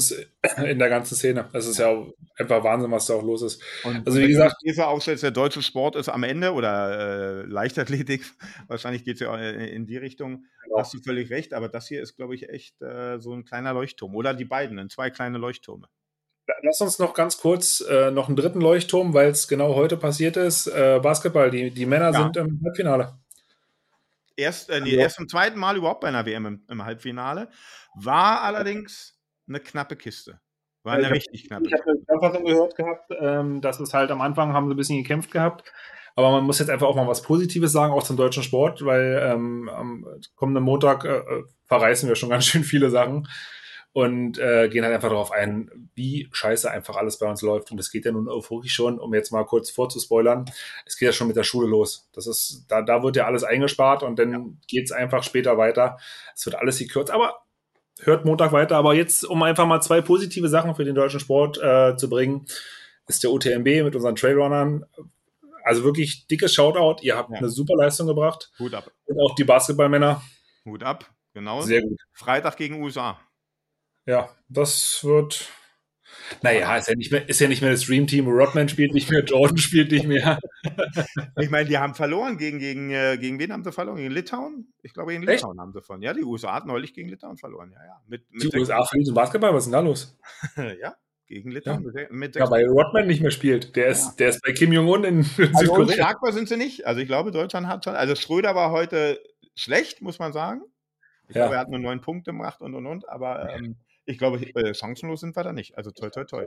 in 0.63 0.79
der 0.79 0.87
ganzen 0.87 1.15
Szene. 1.15 1.49
Es 1.51 1.67
ist 1.67 1.79
ja 1.79 1.87
auch 1.87 2.13
einfach 2.37 2.63
Wahnsinn, 2.63 2.91
was 2.91 3.07
da 3.07 3.15
auch 3.15 3.23
los 3.23 3.41
ist. 3.41 3.61
Und 3.83 4.07
Also, 4.07 4.19
wie 4.19 4.29
gesagt- 4.29 4.55
du 4.61 4.67
These 4.69 4.87
aufstellst, 4.87 5.23
der 5.23 5.31
deutsche 5.31 5.61
Sport 5.61 5.97
ist 5.97 6.07
am 6.07 6.23
Ende 6.23 6.53
oder 6.53 7.41
äh, 7.41 7.45
Leichtathletik, 7.45 8.23
wahrscheinlich 8.69 9.03
geht 9.03 9.15
es 9.15 9.19
ja 9.19 9.35
in, 9.37 9.59
in 9.59 9.85
die 9.85 9.97
Richtung, 9.97 10.45
Genau. 10.63 10.79
hast 10.79 10.93
du 10.93 10.99
völlig 11.01 11.29
recht, 11.29 11.53
aber 11.53 11.67
das 11.67 11.89
hier 11.89 12.01
ist, 12.01 12.15
glaube 12.15 12.35
ich, 12.35 12.47
echt 12.47 12.81
äh, 12.81 13.19
so 13.19 13.33
ein 13.33 13.43
kleiner 13.43 13.73
Leuchtturm. 13.73 14.15
Oder 14.15 14.33
die 14.33 14.45
beiden, 14.45 14.77
sind 14.77 14.93
zwei 14.93 15.09
kleine 15.09 15.39
Leuchttürme. 15.39 15.89
Lass 16.61 16.81
uns 16.81 16.99
noch 16.99 17.13
ganz 17.13 17.37
kurz 17.37 17.81
äh, 17.81 18.11
noch 18.11 18.27
einen 18.27 18.35
dritten 18.35 18.61
Leuchtturm, 18.61 19.13
weil 19.13 19.29
es 19.29 19.47
genau 19.47 19.75
heute 19.75 19.97
passiert 19.97 20.37
ist. 20.37 20.67
Äh, 20.67 20.99
Basketball, 21.01 21.51
die, 21.51 21.71
die 21.71 21.85
Männer 21.85 22.11
Ja. 22.11 22.23
sind 22.23 22.37
im 22.37 22.59
Halbfinale. 22.63 23.17
Erst, 24.35 24.69
äh, 24.69 24.79
nee, 24.79 24.95
erst 24.95 25.17
zum 25.17 25.27
zweiten 25.27 25.59
Mal 25.59 25.75
überhaupt 25.75 26.01
bei 26.01 26.07
einer 26.07 26.25
WM 26.25 26.45
im, 26.45 26.63
im 26.69 26.85
Halbfinale. 26.85 27.49
War 27.95 28.41
allerdings 28.41 29.17
eine 29.47 29.59
knappe 29.59 29.95
Kiste. 29.95 30.39
War 30.83 30.93
eine 30.93 31.07
ich 31.07 31.13
richtig 31.13 31.47
knappe 31.47 31.67
Ich 31.67 31.73
habe 31.73 31.83
Zusammenfassung 31.99 32.45
gehört 32.45 32.75
gehabt, 32.75 33.11
ähm, 33.19 33.59
dass 33.61 33.79
es 33.79 33.93
halt 33.93 34.11
am 34.11 34.21
Anfang 34.21 34.53
haben 34.53 34.67
sie 34.67 34.73
ein 34.73 34.77
bisschen 34.77 35.01
gekämpft 35.01 35.31
gehabt. 35.31 35.71
Aber 36.15 36.31
man 36.31 36.43
muss 36.43 36.59
jetzt 36.59 36.69
einfach 36.69 36.87
auch 36.87 36.95
mal 36.95 37.07
was 37.07 37.21
Positives 37.21 37.71
sagen, 37.71 37.93
auch 37.93 38.03
zum 38.03 38.17
deutschen 38.17 38.43
Sport, 38.43 38.83
weil 38.85 39.21
ähm, 39.23 39.69
am 39.69 40.05
kommenden 40.35 40.63
Montag 40.63 41.05
äh, 41.05 41.17
äh, 41.17 41.43
verreißen 41.65 42.07
wir 42.07 42.15
schon 42.15 42.29
ganz 42.29 42.45
schön 42.45 42.63
viele 42.63 42.89
Sachen 42.89 43.27
und 43.91 44.37
äh, 44.37 44.69
gehen 44.69 44.83
halt 44.83 44.93
einfach 44.93 45.09
darauf 45.09 45.31
ein, 45.31 45.89
wie 45.95 46.29
scheiße 46.31 46.69
einfach 46.69 46.95
alles 46.95 47.17
bei 47.17 47.27
uns 47.27 47.41
läuft. 47.41 47.71
Und 47.71 47.79
es 47.79 47.91
geht 47.91 48.05
ja 48.05 48.11
nun 48.11 48.27
wirklich 48.27 48.71
schon, 48.71 48.99
um 48.99 49.13
jetzt 49.13 49.31
mal 49.31 49.45
kurz 49.45 49.69
vorzuspoilern, 49.71 50.45
es 50.85 50.97
geht 50.97 51.07
ja 51.07 51.13
schon 51.13 51.27
mit 51.27 51.35
der 51.35 51.43
Schule 51.43 51.67
los. 51.67 52.07
Das 52.13 52.27
ist, 52.27 52.65
da, 52.67 52.81
da 52.81 53.01
wird 53.03 53.15
ja 53.15 53.25
alles 53.25 53.43
eingespart 53.43 54.03
und 54.03 54.19
dann 54.19 54.59
geht's 54.67 54.91
einfach 54.91 55.23
später 55.23 55.57
weiter. 55.57 55.97
Es 56.35 56.45
wird 56.45 56.55
alles 56.55 56.77
gekürzt, 56.77 57.11
aber 57.11 57.41
hört 58.01 58.25
Montag 58.25 58.51
weiter. 58.51 58.77
Aber 58.77 58.93
jetzt, 58.93 59.25
um 59.25 59.41
einfach 59.43 59.65
mal 59.65 59.81
zwei 59.81 60.01
positive 60.01 60.49
Sachen 60.49 60.75
für 60.75 60.85
den 60.85 60.95
deutschen 60.95 61.19
Sport 61.19 61.57
äh, 61.61 61.95
zu 61.97 62.09
bringen, 62.09 62.45
ist 63.07 63.23
der 63.23 63.31
UTMB 63.31 63.65
mit 63.83 63.95
unseren 63.95 64.15
Trailrunnern. 64.15 64.85
Also 65.63 65.83
wirklich 65.83 66.27
dickes 66.27 66.53
Shoutout. 66.53 67.01
Ihr 67.01 67.17
habt 67.17 67.31
Ja. 67.31 67.37
eine 67.39 67.49
super 67.49 67.75
Leistung 67.75 68.07
gebracht. 68.07 68.51
Hut 68.59 68.73
ab. 68.73 68.91
Und 69.05 69.19
auch 69.19 69.35
die 69.35 69.43
Basketballmänner. 69.43 70.21
Hut 70.65 70.83
ab, 70.83 71.09
genau. 71.33 71.61
Sehr 71.61 71.81
gut. 71.81 71.99
Freitag 72.13 72.55
gegen 72.55 72.81
USA. 72.83 73.19
Ja, 74.05 74.29
das 74.47 75.03
wird. 75.03 75.49
Naja, 76.41 76.75
ist 76.77 76.87
ja 76.89 76.95
nicht 76.95 77.11
mehr, 77.11 77.27
ist 77.29 77.39
ja 77.39 77.47
nicht 77.47 77.61
mehr 77.61 77.71
das 77.71 77.85
Dream 77.85 78.05
Team. 78.05 78.27
Rodman 78.27 78.69
spielt 78.69 78.93
nicht 78.93 79.09
mehr, 79.09 79.23
Jordan 79.23 79.57
spielt 79.57 79.91
nicht 79.91 80.05
mehr. 80.05 80.39
Ich 81.39 81.49
meine, 81.49 81.67
die 81.67 81.77
haben 81.77 81.95
verloren 81.95 82.37
gegen, 82.37 82.59
gegen, 82.59 82.91
äh, 82.91 83.17
gegen 83.19 83.39
wen 83.39 83.51
haben 83.53 83.63
sie 83.63 83.71
verloren? 83.71 83.97
Gegen 83.97 84.11
Litauen? 84.11 84.73
Ich 84.83 84.93
glaube, 84.93 85.11
gegen 85.11 85.27
Echt? 85.27 85.41
Litauen 85.41 85.59
haben 85.59 85.71
sie 85.73 85.81
verloren. 85.81 86.01
Ja, 86.03 86.13
die 86.13 86.23
USA 86.23 86.53
hat 86.53 86.65
neulich 86.65 86.93
gegen 86.93 87.09
Litauen 87.09 87.37
verloren. 87.37 87.71
Ja, 87.71 87.83
ja. 87.85 88.01
Mit, 88.07 88.29
mit 88.31 88.43
Die 88.53 88.57
USA 88.57 88.83
verlieren 88.83 89.13
Basketball, 89.13 89.53
was 89.53 89.63
ist 89.65 89.67
denn 89.67 89.73
da 89.73 89.79
los? 89.79 90.17
ja, 90.81 90.95
gegen 91.27 91.51
Litauen. 91.51 91.83
Sech- 91.91 92.11
mit 92.11 92.35
Ja, 92.35 92.49
weil 92.51 92.67
Rodman 92.67 93.07
nicht 93.07 93.21
mehr 93.21 93.31
spielt. 93.31 93.75
Der 93.75 93.87
ist, 93.87 94.15
der 94.17 94.29
ist 94.29 94.41
bei 94.43 94.51
Kim 94.51 94.71
Jong-un 94.71 95.03
in, 95.05 95.19
in 95.21 95.25
also 95.37 95.59
Südkorea. 95.59 95.85
unschlagbar 95.85 96.31
sind 96.33 96.47
sie 96.49 96.57
nicht. 96.57 96.85
Also 96.85 97.01
ich 97.01 97.07
glaube, 97.07 97.31
Deutschland 97.31 97.67
hat 97.67 97.85
schon. 97.85 97.95
Also 97.95 98.15
Schröder 98.15 98.55
war 98.55 98.71
heute 98.71 99.21
schlecht, 99.55 100.01
muss 100.01 100.19
man 100.19 100.31
sagen. 100.33 100.61
Ich 101.27 101.35
Ja. 101.35 101.43
glaube, 101.43 101.55
er 101.55 101.61
hat 101.61 101.69
nur 101.69 101.79
neun 101.79 102.01
Punkte 102.01 102.31
gemacht 102.31 102.61
und 102.61 102.75
und 102.75 102.85
und. 102.85 103.07
Aber 103.09 103.49
ähm, 103.55 103.77
ich 104.09 104.17
glaube, 104.17 104.39
äh, 104.55 104.73
chancenlos 104.73 105.21
sind 105.21 105.35
wir 105.35 105.43
da 105.43 105.53
nicht. 105.53 105.77
Also 105.77 105.91
toi 105.91 106.09
toi 106.09 106.23
toi. 106.25 106.45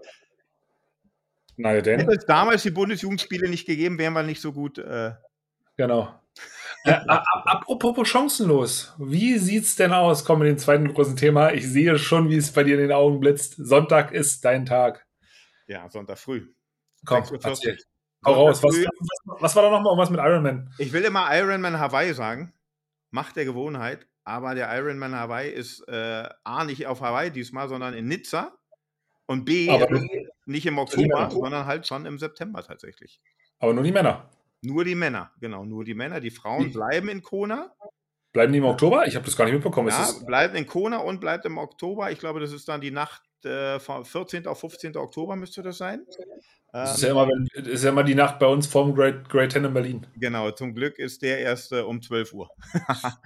Na 1.57 1.75
ja, 1.75 1.81
denn. 1.81 2.01
Hätte 2.01 2.13
es 2.17 2.27
damals 2.27 2.63
die 2.63 2.71
Bundesjugendspiele 2.71 3.49
nicht 3.49 3.67
gegeben, 3.67 3.99
wären 3.99 4.15
wir 4.15 4.23
nicht 4.23 4.41
so 4.41 4.53
gut. 4.53 4.79
Äh, 4.79 5.13
Genau. 5.77 6.15
Äh, 6.85 6.99
apropos 7.07 8.09
chancenlos. 8.09 8.93
Wie 8.99 9.39
sieht's 9.39 9.77
denn 9.77 9.93
aus? 9.93 10.25
Kommen 10.25 10.43
wir 10.43 10.49
den 10.49 10.59
zweiten 10.59 10.93
großen 10.93 11.17
Thema. 11.17 11.53
Ich 11.53 11.69
sehe 11.69 11.99
schon, 11.99 12.29
wie 12.29 12.37
es 12.37 12.53
bei 12.53 12.65
dir 12.65 12.75
in 12.75 12.81
den 12.83 12.93
Augen 12.93 13.21
blitzt. 13.21 13.55
Sonntag 13.57 14.13
ist 14.13 14.45
dein 14.45 14.67
Tag. 14.67 15.07
ja, 15.67 15.89
Sonntag 15.89 16.19
früh. 16.19 16.53
Komm, 17.05 17.23
6:40. 17.23 17.47
erzähl. 17.49 17.79
Hau 18.25 18.33
raus. 18.35 18.63
Was, 18.63 18.77
was, 18.77 19.41
was 19.43 19.57
war 19.57 19.63
da 19.65 19.71
nochmal 19.71 19.97
was 19.97 20.11
mit 20.11 20.21
Ironman? 20.21 20.73
Ich 20.79 20.93
will 20.93 21.03
immer 21.03 21.29
Ironman 21.37 21.79
Hawaii 21.79 22.13
sagen. 22.15 22.53
Macht 23.11 23.37
der 23.37 23.45
Gewohnheit. 23.45 24.07
Aber 24.25 24.55
der 24.55 24.73
Ironman 24.77 25.15
Hawaii 25.15 25.51
ist 25.51 25.81
äh, 25.89 26.29
A, 26.45 26.65
nicht 26.65 26.87
auf 26.87 27.01
Hawaii 27.01 27.31
diesmal, 27.31 27.69
sondern 27.69 27.95
in 27.95 28.07
Nizza. 28.07 28.53
Und 29.27 29.45
B, 29.45 29.69
Aber- 29.71 29.89
nicht 30.47 30.67
im 30.67 30.79
Oktober, 30.79 31.31
sondern 31.31 31.67
halt 31.67 31.87
schon 31.87 32.07
im 32.07 32.19
September 32.19 32.63
tatsächlich. 32.63 33.21
Aber 33.59 33.73
nur 33.73 33.85
die 33.85 33.93
Männer. 33.93 34.29
Nur 34.61 34.85
die 34.85 34.95
Männer, 34.95 35.33
genau, 35.41 35.65
nur 35.65 35.85
die 35.85 35.95
Männer. 35.95 36.21
Die 36.21 36.31
Frauen 36.31 36.67
Wie? 36.67 36.73
bleiben 36.73 37.09
in 37.09 37.23
Kona. 37.23 37.73
Bleiben 38.33 38.53
die 38.53 38.59
im 38.59 38.65
Oktober? 38.65 39.07
Ich 39.07 39.15
habe 39.17 39.25
das 39.25 39.37
gar 39.37 39.45
nicht 39.45 39.55
mitbekommen. 39.55 39.89
Ja, 39.89 40.09
bleiben 40.27 40.55
in 40.55 40.67
Kona 40.67 40.99
und 40.99 41.21
bleibt 41.21 41.45
im 41.45 41.59
Oktober. 41.59 42.11
Ich 42.13 42.19
glaube, 42.19 42.41
das 42.41 42.53
ist 42.53 42.69
dann 42.69 42.81
die 42.81 42.91
Nacht 42.91 43.23
äh, 43.47 43.81
von 43.81 44.05
14. 44.05 44.47
auf 44.47 44.61
15. 44.61 44.97
Oktober 44.97 45.37
müsste 45.37 45.63
das 45.63 45.79
sein. 45.79 46.05
das 46.73 46.97
ist, 46.97 47.03
Ähm, 47.03 47.07
ja 47.09 47.13
immer, 47.13 47.29
wenn, 47.29 47.49
das 47.55 47.67
ist 47.67 47.85
ja 47.85 47.91
immer 47.91 48.05
die 48.05 48.15
Nacht 48.15 48.39
bei 48.39 48.47
uns 48.47 48.67
vorm 48.67 48.95
Great, 48.95 49.29
Great 49.29 49.53
Ten 49.53 49.65
in 49.65 49.75
Berlin. 49.75 50.07
Genau, 50.17 50.51
zum 50.53 50.75
Glück 50.75 50.99
ist 50.99 51.23
der 51.23 51.39
erst 51.39 51.73
äh, 51.73 51.81
um 51.81 52.01
12 52.01 52.33
Uhr. 52.33 52.51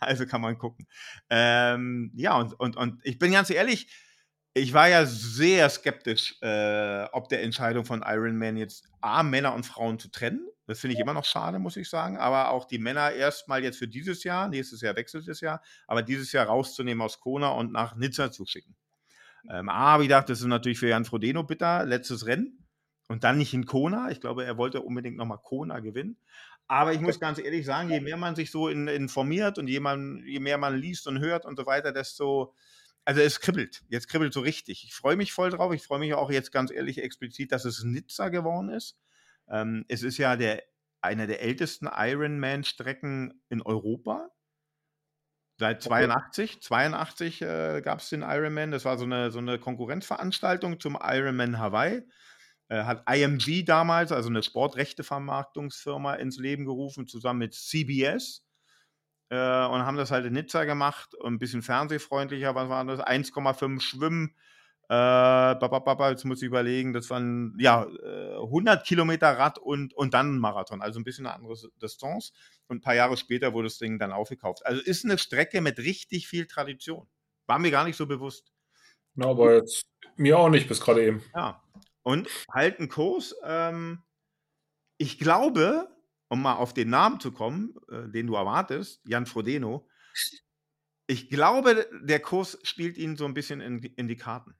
also 0.00 0.26
kann 0.26 0.40
man 0.40 0.58
gucken. 0.58 0.86
Ähm, 1.30 2.12
ja, 2.14 2.38
und, 2.38 2.58
und, 2.58 2.76
und 2.76 3.00
ich 3.04 3.18
bin 3.18 3.32
ganz 3.32 3.50
ehrlich, 3.50 3.88
ich 4.54 4.74
war 4.74 4.88
ja 4.88 5.06
sehr 5.06 5.68
skeptisch, 5.70 6.36
äh, 6.42 7.04
ob 7.12 7.28
der 7.28 7.42
Entscheidung 7.42 7.84
von 7.84 8.04
Iron 8.06 8.36
Man 8.36 8.56
jetzt 8.56 8.84
A, 9.00 9.22
Männer 9.22 9.54
und 9.54 9.64
Frauen 9.64 9.98
zu 9.98 10.10
trennen. 10.10 10.46
Das 10.66 10.80
finde 10.80 10.94
ich 10.94 11.00
immer 11.00 11.14
noch 11.14 11.24
schade, 11.24 11.58
muss 11.58 11.76
ich 11.76 11.88
sagen. 11.88 12.18
Aber 12.18 12.50
auch 12.50 12.66
die 12.66 12.78
Männer 12.78 13.12
erstmal 13.12 13.62
jetzt 13.62 13.78
für 13.78 13.88
dieses 13.88 14.24
Jahr, 14.24 14.48
nächstes 14.48 14.80
Jahr 14.82 14.94
wechselt 14.94 15.26
es 15.28 15.40
ja, 15.40 15.60
aber 15.86 16.02
dieses 16.02 16.32
Jahr 16.32 16.46
rauszunehmen 16.46 17.02
aus 17.02 17.20
Kona 17.20 17.48
und 17.50 17.72
nach 17.72 17.96
Nizza 17.96 18.30
zu 18.30 18.44
schicken. 18.44 18.76
Ähm, 19.50 19.68
A, 19.68 19.92
habe 19.92 20.04
ich 20.04 20.08
gedacht, 20.08 20.28
das 20.28 20.40
ist 20.40 20.46
natürlich 20.46 20.78
für 20.78 20.88
Jan 20.88 21.04
Frodeno 21.04 21.42
bitter, 21.42 21.84
letztes 21.84 22.26
Rennen. 22.26 22.58
Und 23.08 23.24
dann 23.24 23.38
nicht 23.38 23.52
in 23.52 23.66
Kona. 23.66 24.10
Ich 24.10 24.20
glaube, 24.20 24.44
er 24.44 24.56
wollte 24.56 24.80
unbedingt 24.80 25.16
nochmal 25.16 25.38
Kona 25.42 25.80
gewinnen. 25.80 26.16
Aber 26.68 26.94
ich 26.94 27.00
muss 27.00 27.20
ganz 27.20 27.38
ehrlich 27.38 27.66
sagen, 27.66 27.90
je 27.90 28.00
mehr 28.00 28.16
man 28.16 28.34
sich 28.34 28.50
so 28.50 28.68
in, 28.68 28.88
informiert 28.88 29.58
und 29.58 29.68
je, 29.68 29.80
man, 29.80 30.22
je 30.24 30.40
mehr 30.40 30.56
man 30.56 30.76
liest 30.76 31.06
und 31.06 31.18
hört 31.18 31.44
und 31.44 31.58
so 31.58 31.66
weiter, 31.66 31.92
desto, 31.92 32.54
also 33.04 33.20
es 33.20 33.40
kribbelt. 33.40 33.82
Jetzt 33.88 34.08
kribbelt 34.08 34.32
so 34.32 34.40
richtig. 34.40 34.84
Ich 34.84 34.94
freue 34.94 35.16
mich 35.16 35.32
voll 35.32 35.50
drauf. 35.50 35.74
Ich 35.74 35.82
freue 35.82 35.98
mich 35.98 36.14
auch 36.14 36.30
jetzt 36.30 36.52
ganz 36.52 36.70
ehrlich 36.70 37.02
explizit, 37.02 37.52
dass 37.52 37.66
es 37.66 37.84
Nizza 37.84 38.30
geworden 38.30 38.70
ist. 38.70 38.96
Ähm, 39.50 39.84
es 39.88 40.02
ist 40.02 40.16
ja 40.16 40.36
der, 40.36 40.62
eine 41.02 41.26
der 41.26 41.42
ältesten 41.42 41.88
Ironman-Strecken 41.94 43.42
in 43.50 43.60
Europa. 43.60 44.30
Seit 45.62 45.80
82, 45.80 46.60
82 46.60 47.40
äh, 47.42 47.82
gab 47.82 48.00
es 48.00 48.08
den 48.08 48.22
Ironman. 48.22 48.72
Das 48.72 48.84
war 48.84 48.98
so 48.98 49.04
eine, 49.04 49.30
so 49.30 49.38
eine 49.38 49.60
Konkurrenzveranstaltung 49.60 50.80
zum 50.80 50.98
Ironman 51.00 51.60
Hawaii. 51.60 52.02
Äh, 52.66 52.82
hat 52.82 53.08
IMG 53.08 53.64
damals, 53.64 54.10
also 54.10 54.28
eine 54.28 54.42
Sportrechtevermarktungsfirma, 54.42 56.14
ins 56.14 56.36
Leben 56.36 56.64
gerufen, 56.64 57.06
zusammen 57.06 57.38
mit 57.38 57.54
CBS. 57.54 58.44
Äh, 59.28 59.36
und 59.36 59.86
haben 59.86 59.96
das 59.96 60.10
halt 60.10 60.26
in 60.26 60.32
Nizza 60.32 60.64
gemacht. 60.64 61.14
Ein 61.24 61.38
bisschen 61.38 61.62
fernsehfreundlicher, 61.62 62.56
was 62.56 62.68
war 62.68 62.84
das? 62.84 62.98
1,5 62.98 63.80
Schwimmen. 63.80 64.34
Äh, 64.92 66.10
jetzt 66.10 66.24
muss 66.26 66.42
ich 66.42 66.46
überlegen, 66.46 66.92
das 66.92 67.08
waren 67.08 67.56
ja 67.58 67.84
äh, 67.84 68.36
100 68.42 68.86
Kilometer 68.86 69.38
Rad 69.38 69.58
und, 69.58 69.94
und 69.94 70.12
dann 70.12 70.34
ein 70.34 70.38
Marathon, 70.38 70.82
also 70.82 71.00
ein 71.00 71.04
bisschen 71.04 71.26
eine 71.26 71.34
andere 71.34 71.56
Distanz. 71.80 72.34
Und 72.68 72.78
ein 72.78 72.80
paar 72.82 72.94
Jahre 72.94 73.16
später 73.16 73.54
wurde 73.54 73.68
das 73.68 73.78
Ding 73.78 73.98
dann 73.98 74.12
aufgekauft. 74.12 74.66
Also 74.66 74.82
ist 74.82 75.06
eine 75.06 75.16
Strecke 75.16 75.62
mit 75.62 75.78
richtig 75.78 76.28
viel 76.28 76.46
Tradition. 76.46 77.08
War 77.46 77.58
mir 77.58 77.70
gar 77.70 77.84
nicht 77.84 77.96
so 77.96 78.06
bewusst. 78.06 78.52
Na, 79.14 79.28
aber 79.28 79.54
jetzt 79.54 79.86
mir 80.16 80.38
auch 80.38 80.50
nicht 80.50 80.68
bis 80.68 80.80
gerade 80.82 81.06
eben. 81.06 81.22
Ja. 81.34 81.62
Und 82.02 82.28
halt 82.52 82.78
einen 82.78 82.90
Kurs. 82.90 83.34
Ähm, 83.44 84.02
ich 84.98 85.18
glaube, 85.18 85.88
um 86.28 86.42
mal 86.42 86.56
auf 86.56 86.74
den 86.74 86.90
Namen 86.90 87.18
zu 87.18 87.32
kommen, 87.32 87.76
äh, 87.90 88.10
den 88.10 88.26
du 88.26 88.34
erwartest, 88.34 89.00
Jan 89.06 89.24
Frodeno, 89.24 89.88
ich 91.06 91.30
glaube, 91.30 91.88
der 92.02 92.20
Kurs 92.20 92.58
spielt 92.62 92.98
ihn 92.98 93.16
so 93.16 93.24
ein 93.24 93.32
bisschen 93.32 93.62
in, 93.62 93.78
in 93.78 94.06
die 94.06 94.16
Karten. 94.16 94.54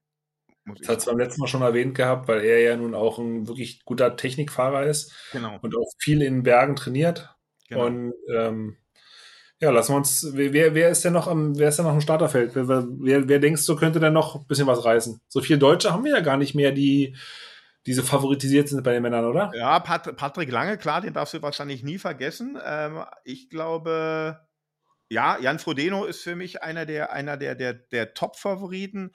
Das 0.64 0.88
hat 0.88 0.98
es 0.98 1.04
beim 1.06 1.18
letzten 1.18 1.40
Mal 1.40 1.48
schon 1.48 1.62
erwähnt 1.62 1.96
gehabt, 1.96 2.28
weil 2.28 2.42
er 2.44 2.60
ja 2.60 2.76
nun 2.76 2.94
auch 2.94 3.18
ein 3.18 3.48
wirklich 3.48 3.84
guter 3.84 4.16
Technikfahrer 4.16 4.84
ist 4.84 5.12
Genau. 5.32 5.58
und 5.60 5.76
auch 5.76 5.90
viel 5.98 6.22
in 6.22 6.42
Bergen 6.44 6.76
trainiert. 6.76 7.34
Genau. 7.68 7.86
Und 7.86 8.14
ähm, 8.32 8.76
ja, 9.58 9.70
lassen 9.70 9.92
wir 9.92 9.96
uns. 9.96 10.28
Wer, 10.32 10.74
wer 10.74 10.90
ist 10.90 11.04
denn 11.04 11.12
noch 11.12 11.28
am, 11.28 11.56
wer 11.56 11.68
ist 11.68 11.78
denn 11.78 11.86
noch 11.86 11.94
im 11.94 12.00
Starterfeld? 12.00 12.54
Wer, 12.54 12.68
wer, 12.68 13.28
wer 13.28 13.38
denkst 13.38 13.64
du, 13.66 13.76
könnte 13.76 14.00
denn 14.00 14.12
noch 14.12 14.34
ein 14.34 14.46
bisschen 14.46 14.66
was 14.66 14.84
reißen? 14.84 15.20
So 15.28 15.40
viele 15.40 15.58
Deutsche 15.58 15.92
haben 15.92 16.04
wir 16.04 16.12
ja 16.16 16.20
gar 16.20 16.36
nicht 16.36 16.54
mehr, 16.54 16.72
die 16.72 17.16
diese 17.86 18.02
favoritisiert 18.02 18.68
sind 18.68 18.82
bei 18.82 18.92
den 18.92 19.02
Männern, 19.02 19.24
oder? 19.24 19.52
Ja, 19.54 19.78
Pat 19.80 20.16
Patrick 20.16 20.50
Lange, 20.50 20.78
klar, 20.78 21.00
den 21.00 21.14
darfst 21.14 21.34
du 21.34 21.42
wahrscheinlich 21.42 21.82
nie 21.82 21.98
vergessen. 21.98 22.58
Ähm, 22.64 23.04
ich 23.24 23.50
glaube, 23.50 24.40
ja, 25.08 25.38
Jan 25.40 25.58
Frodeno 25.58 26.04
ist 26.04 26.22
für 26.22 26.36
mich 26.36 26.62
einer 26.62 26.86
der, 26.86 27.12
einer 27.12 27.36
der, 27.36 27.54
der, 27.54 27.74
der 27.74 28.14
Top-Favoriten. 28.14 29.12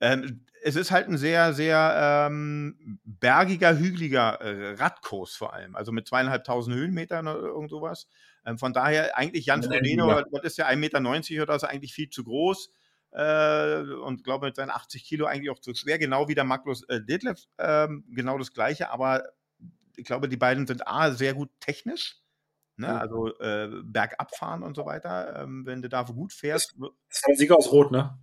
Ähm, 0.00 0.44
es 0.62 0.76
ist 0.76 0.90
halt 0.90 1.08
ein 1.08 1.16
sehr, 1.16 1.52
sehr 1.52 2.26
ähm, 2.28 2.98
bergiger, 3.04 3.78
hügeliger 3.78 4.40
äh, 4.40 4.74
Radkurs 4.74 5.34
vor 5.34 5.54
allem. 5.54 5.76
Also 5.76 5.92
mit 5.92 6.08
zweieinhalbtausend 6.08 6.74
Höhenmetern 6.74 7.28
oder 7.28 7.40
irgend 7.40 7.70
sowas. 7.70 8.08
Ähm, 8.44 8.58
von 8.58 8.72
daher 8.72 9.16
eigentlich 9.16 9.46
Jan 9.46 9.62
Frodeno, 9.62 10.22
das 10.32 10.42
ist 10.42 10.58
ja 10.58 10.66
1,90 10.66 10.76
Meter 10.76 11.42
oder 11.42 11.58
so, 11.58 11.66
eigentlich 11.66 11.94
viel 11.94 12.10
zu 12.10 12.24
groß 12.24 12.70
äh, 13.12 13.80
und 14.04 14.24
glaube 14.24 14.46
mit 14.46 14.56
seinen 14.56 14.70
80 14.70 15.04
Kilo 15.04 15.26
eigentlich 15.26 15.50
auch 15.50 15.60
zu 15.60 15.74
schwer, 15.74 15.98
genau 15.98 16.28
wie 16.28 16.34
der 16.34 16.44
Magnus 16.44 16.82
äh, 16.88 17.00
Detlef, 17.00 17.44
äh, 17.56 17.88
genau 18.10 18.38
das 18.38 18.52
gleiche, 18.52 18.90
aber 18.90 19.24
ich 19.96 20.04
glaube, 20.04 20.28
die 20.28 20.36
beiden 20.36 20.66
sind 20.66 20.86
A, 20.86 21.10
sehr 21.10 21.32
gut 21.32 21.50
technisch, 21.58 22.16
ne? 22.76 22.88
Mhm. 22.88 22.94
also 22.94 23.38
äh, 23.38 23.70
bergab 23.82 24.34
fahren 24.36 24.62
und 24.62 24.76
so 24.76 24.84
weiter, 24.84 25.42
ähm, 25.42 25.64
wenn 25.64 25.80
du 25.80 25.88
da 25.88 26.02
gut 26.02 26.32
fährst. 26.32 26.74
Das 26.78 26.90
ist 27.18 27.28
ein 27.28 27.36
Sieger 27.36 27.56
aus 27.56 27.72
Rot, 27.72 27.90
ne? 27.90 28.18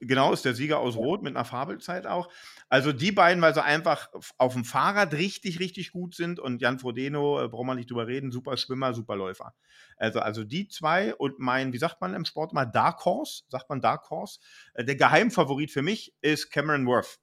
Genau, 0.00 0.32
ist 0.32 0.44
der 0.44 0.54
Sieger 0.54 0.78
aus 0.78 0.96
Rot 0.96 1.22
mit 1.22 1.34
einer 1.34 1.46
Fabelzeit 1.46 2.06
auch. 2.06 2.30
Also 2.68 2.92
die 2.92 3.12
beiden, 3.12 3.40
weil 3.40 3.54
sie 3.54 3.64
einfach 3.64 4.08
auf 4.36 4.52
dem 4.52 4.66
Fahrrad 4.66 5.14
richtig, 5.14 5.58
richtig 5.58 5.90
gut 5.90 6.14
sind 6.14 6.38
und 6.38 6.60
Jan 6.60 6.78
Frodeno, 6.78 7.42
äh, 7.42 7.48
brauchen 7.48 7.66
wir 7.68 7.74
nicht 7.74 7.90
drüber 7.90 8.06
reden, 8.06 8.30
super 8.30 8.58
Schwimmer, 8.58 8.92
super 8.92 9.16
Läufer. 9.16 9.54
Also, 9.96 10.20
also 10.20 10.44
die 10.44 10.68
zwei 10.68 11.14
und 11.14 11.38
mein, 11.38 11.72
wie 11.72 11.78
sagt 11.78 12.00
man 12.02 12.12
im 12.12 12.26
Sport 12.26 12.52
mal, 12.52 12.66
Dark 12.66 13.04
Horse, 13.06 13.44
sagt 13.48 13.70
man 13.70 13.80
Dark 13.80 14.10
Horse. 14.10 14.40
Äh, 14.74 14.84
der 14.84 14.96
Geheimfavorit 14.96 15.70
für 15.70 15.82
mich 15.82 16.14
ist 16.20 16.50
Cameron 16.50 16.86
Worth. 16.86 17.18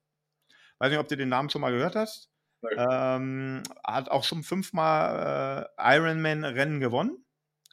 Weiß 0.80 0.90
nicht, 0.90 1.00
ob 1.00 1.08
du 1.08 1.16
den 1.16 1.30
Namen 1.30 1.52
schon 1.52 1.62
mal 1.62 1.72
gehört 1.72 1.96
hast. 1.96 2.32
Ähm, 2.78 3.62
hat 3.86 4.10
auch 4.10 4.24
schon 4.24 4.42
fünfmal 4.42 5.68
äh, 5.78 5.96
Ironman-Rennen 5.98 6.80
gewonnen. 6.80 7.24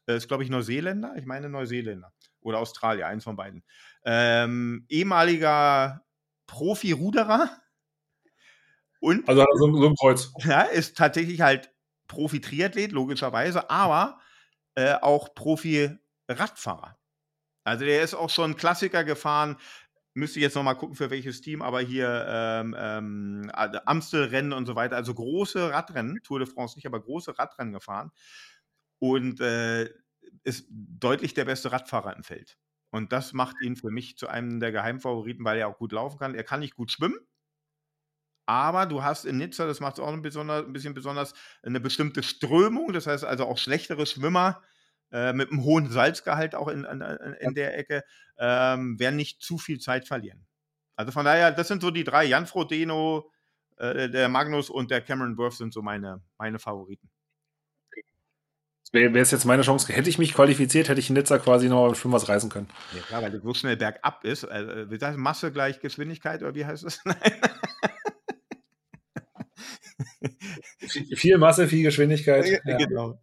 Äh, 0.07 0.17
ist, 0.17 0.29
glaube 0.29 0.43
ich, 0.43 0.51
Neuseeländer. 0.51 1.15
Ich 1.17 1.27
meine 1.27 1.49
Neuseeländer. 1.49 2.13
Oder 2.41 2.59
Australier, 2.59 3.07
eins 3.07 3.25
von 3.25 3.37
beiden. 3.37 3.63
Ähm, 4.05 4.87
ehemaliger 4.89 6.05
Profi-Ruderer. 6.47 7.51
Und 9.01 9.29
also 9.29 9.45
so, 9.55 9.73
so 9.81 9.89
ein 9.89 9.95
Kreuz. 9.95 10.33
Ja, 10.45 10.63
ist 10.63 10.97
tatsächlich 10.97 11.41
halt 11.41 11.71
Profi-Triathlet, 12.09 12.93
logischerweise, 12.93 13.71
aber 13.71 14.21
äh, 14.75 14.95
auch 14.95 15.35
Profi-Radfahrer. 15.35 16.97
Also 17.65 17.85
der 17.85 18.03
ist 18.03 18.15
auch 18.15 18.31
schon 18.31 18.57
Klassiker 18.57 19.05
gefahren. 19.05 19.57
Müsste 20.15 20.41
jetzt 20.41 20.57
nochmal 20.57 20.77
gucken, 20.77 20.97
für 20.97 21.11
welches 21.11 21.41
Team, 21.41 21.63
aber 21.63 21.81
hier 21.81 22.27
ähm, 22.29 22.75
ähm, 22.77 23.51
Amstelrennen 23.55 24.53
und 24.53 24.67
so 24.67 24.75
weiter. 24.75 24.97
Also 24.97 25.15
große 25.15 25.71
Radrennen, 25.71 26.19
Tour 26.25 26.41
de 26.41 26.49
France 26.49 26.77
nicht, 26.77 26.87
aber 26.87 27.01
große 27.01 27.39
Radrennen 27.39 27.73
gefahren. 27.73 28.11
Und 28.99 29.41
äh, 29.41 29.89
ist 30.45 30.67
deutlich 30.71 31.35
der 31.35 31.45
beste 31.45 31.73
Radfahrer 31.73 32.17
im 32.17 32.23
Feld. 32.23 32.59
Und 32.91 33.13
das 33.13 33.33
macht 33.33 33.57
ihn 33.63 33.77
für 33.77 33.91
mich 33.91 34.17
zu 34.17 34.29
einem 34.29 34.61
der 34.61 34.73
Geheimfavoriten, 34.73 35.45
weil 35.45 35.59
er 35.59 35.69
auch 35.69 35.79
gut 35.79 35.93
laufen 35.93 36.19
kann. 36.19 36.35
Er 36.35 36.45
kann 36.45 36.61
nicht 36.61 36.75
gut 36.75 36.91
schwimmen, 36.91 37.19
aber 38.51 38.87
du 38.87 39.05
hast 39.05 39.27
in 39.27 39.37
Nizza, 39.39 39.65
das 39.67 39.79
macht 39.79 39.95
es 39.95 40.01
auch 40.01 40.13
ein, 40.13 40.23
besonder, 40.23 40.65
ein, 40.67 40.73
bisschen 40.73 40.93
besonders, 40.93 41.35
eine 41.63 41.79
bestimmte 41.79 42.25
Strömung. 42.25 42.93
Das 42.93 43.07
heißt 43.07 43.25
also 43.25 43.47
auch 43.47 43.59
schlechtere 43.59 44.07
Schwimmer 44.07 44.61
äh, 45.13 45.33
mit 45.33 45.53
einem 45.53 45.63
hohen 45.63 45.89
Salzgehalt 45.89 46.57
auch 46.57 46.67
in, 46.67 46.83
in, 46.83 47.01
in 47.01 47.55
der 47.55 47.79
Ecke 47.79 48.03
ähm, 48.39 48.99
werden 48.99 49.15
nicht 49.15 49.41
zu 49.41 49.57
viel 49.57 49.79
Zeit 49.79 50.09
verlieren. 50.09 50.49
Also 50.97 51.13
von 51.13 51.25
daher, 51.25 51.53
das 51.53 51.69
sind 51.69 51.81
so 51.81 51.93
die 51.93 52.03
drei. 52.03 52.25
Jan 52.25 52.49
Frodeno, 52.49 53.31
äh, 53.77 54.11
der 54.11 54.29
Magnus 54.29 54.69
und 54.69 54.91
der 54.91 55.01
Cameron 55.01 55.39
Worth 55.39 55.55
sind 55.55 55.73
so 55.73 55.81
meine, 55.81 56.21
meine 56.37 56.59
Favoriten. 56.59 57.09
Wäre 58.93 59.17
es 59.19 59.31
jetzt 59.31 59.45
meine 59.45 59.63
Chance, 59.63 59.93
hätte 59.93 60.11
ich 60.11 60.19
mich 60.19 60.35
qualifiziert, 60.35 60.89
hätte 60.89 60.99
ich 60.99 61.09
in 61.09 61.15
Nizza 61.15 61.39
quasi 61.39 61.69
noch 61.69 61.95
schon 61.95 62.11
was 62.11 62.29
reisen 62.29 62.51
können. 62.51 62.69
Ja, 62.95 63.03
klar, 63.03 63.23
weil 63.23 63.31
du 63.31 63.41
so 63.41 63.55
schnell 63.55 63.77
bergab 63.77 64.25
ist. 64.25 64.45
Also, 64.45 64.91
wie 64.91 64.99
heißt 64.99 65.17
Masse 65.17 65.53
gleich 65.53 65.79
Geschwindigkeit 65.79 66.43
oder 66.43 66.55
wie 66.57 66.67
heißt 66.67 66.85
das? 66.85 67.01
viel 71.15 71.39
Masse, 71.39 71.69
viel 71.69 71.85
Geschwindigkeit. 71.85 72.63
Ja, 72.65 72.77
Genau. 72.77 73.21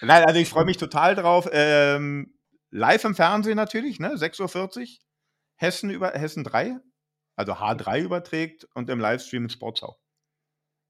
Nein, 0.00 0.24
also 0.24 0.40
ich 0.40 0.48
freue 0.48 0.64
mich 0.64 0.78
total 0.78 1.14
drauf. 1.14 1.48
Ähm, 1.52 2.34
live 2.70 3.04
im 3.04 3.14
Fernsehen 3.14 3.56
natürlich, 3.56 4.00
ne? 4.00 4.14
6.40 4.14 4.80
Uhr. 4.80 4.86
Hessen 5.56 5.90
über 5.90 6.12
Hessen 6.12 6.42
3, 6.42 6.78
also 7.36 7.52
H3 7.52 8.00
überträgt 8.00 8.66
und 8.74 8.88
im 8.88 8.98
Livestream 8.98 9.44
in 9.44 9.50
Sportschau. 9.50 9.96